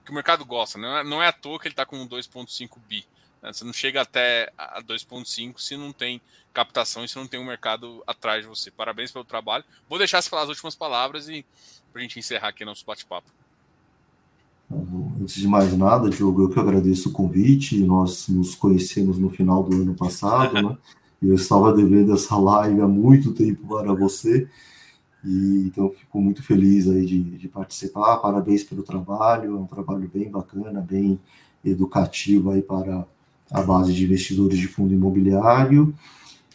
[0.03, 1.03] que o mercado gosta, né?
[1.03, 3.05] não é à toa que ele está com 2,5 bi.
[3.45, 3.53] Né?
[3.53, 6.19] Você não chega até a 2,5 se não tem
[6.51, 8.71] captação e se não tem um mercado atrás de você.
[8.71, 9.63] Parabéns pelo trabalho.
[9.87, 11.45] Vou deixar você falar as últimas palavras e
[11.93, 13.29] para a gente encerrar aqui nosso bate-papo.
[15.21, 17.79] Antes de mais nada, Diogo, eu que agradeço o convite.
[17.79, 20.77] Nós nos conhecemos no final do ano passado, né?
[21.21, 24.47] Eu estava devendo essa live há muito tempo para você.
[25.23, 28.17] E, então, fico muito feliz aí de, de, participar.
[28.17, 31.19] Parabéns pelo trabalho, é um trabalho bem bacana, bem
[31.63, 33.07] educativo aí para
[33.51, 35.93] a base de investidores de fundo imobiliário.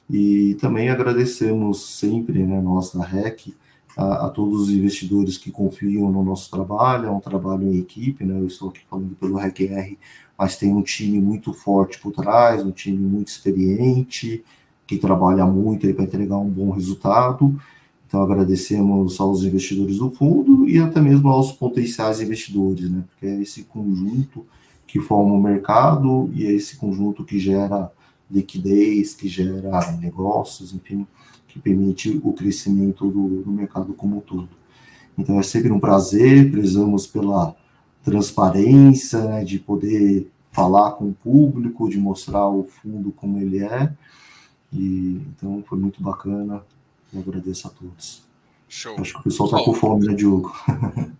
[0.08, 3.54] E também agradecemos sempre, né, nós da REC,
[3.96, 8.24] a, a, todos os investidores que confiam no nosso trabalho, é um trabalho em equipe,
[8.24, 9.96] né, eu estou aqui falando pelo RECR,
[10.36, 14.42] mas tem um time muito forte por trás, um time muito experiente,
[14.86, 17.60] que trabalha muito para entregar um bom resultado.
[18.08, 23.04] Então, agradecemos aos investidores do fundo e até mesmo aos potenciais investidores, né?
[23.08, 24.44] Porque é esse conjunto
[24.90, 27.92] que forma o mercado e é esse conjunto que gera
[28.28, 31.06] liquidez, que gera negócios, enfim,
[31.46, 34.48] que permite o crescimento do, do mercado como um todo.
[35.16, 37.54] Então, é sempre um prazer, prezamos pela
[38.02, 43.92] transparência, né, de poder falar com o público, de mostrar o fundo como ele é.
[44.72, 46.64] E, então, foi muito bacana
[47.12, 48.29] eu agradeço a todos.
[48.70, 48.96] Show.
[49.00, 50.54] Acho que o pessoal está com fome, né, Diogo?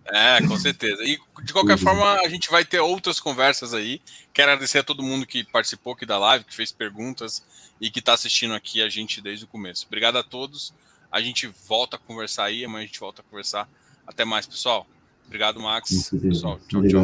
[0.05, 1.03] É, com certeza.
[1.03, 4.01] E de qualquer forma, a gente vai ter outras conversas aí.
[4.33, 7.43] Quero agradecer a todo mundo que participou aqui da live, que fez perguntas
[7.79, 9.85] e que está assistindo aqui a gente desde o começo.
[9.87, 10.73] Obrigado a todos.
[11.11, 13.69] A gente volta a conversar aí, amanhã a gente volta a conversar.
[14.07, 14.87] Até mais, pessoal.
[15.25, 16.09] Obrigado, Max.
[16.21, 17.01] Pessoal, tchau, tchau.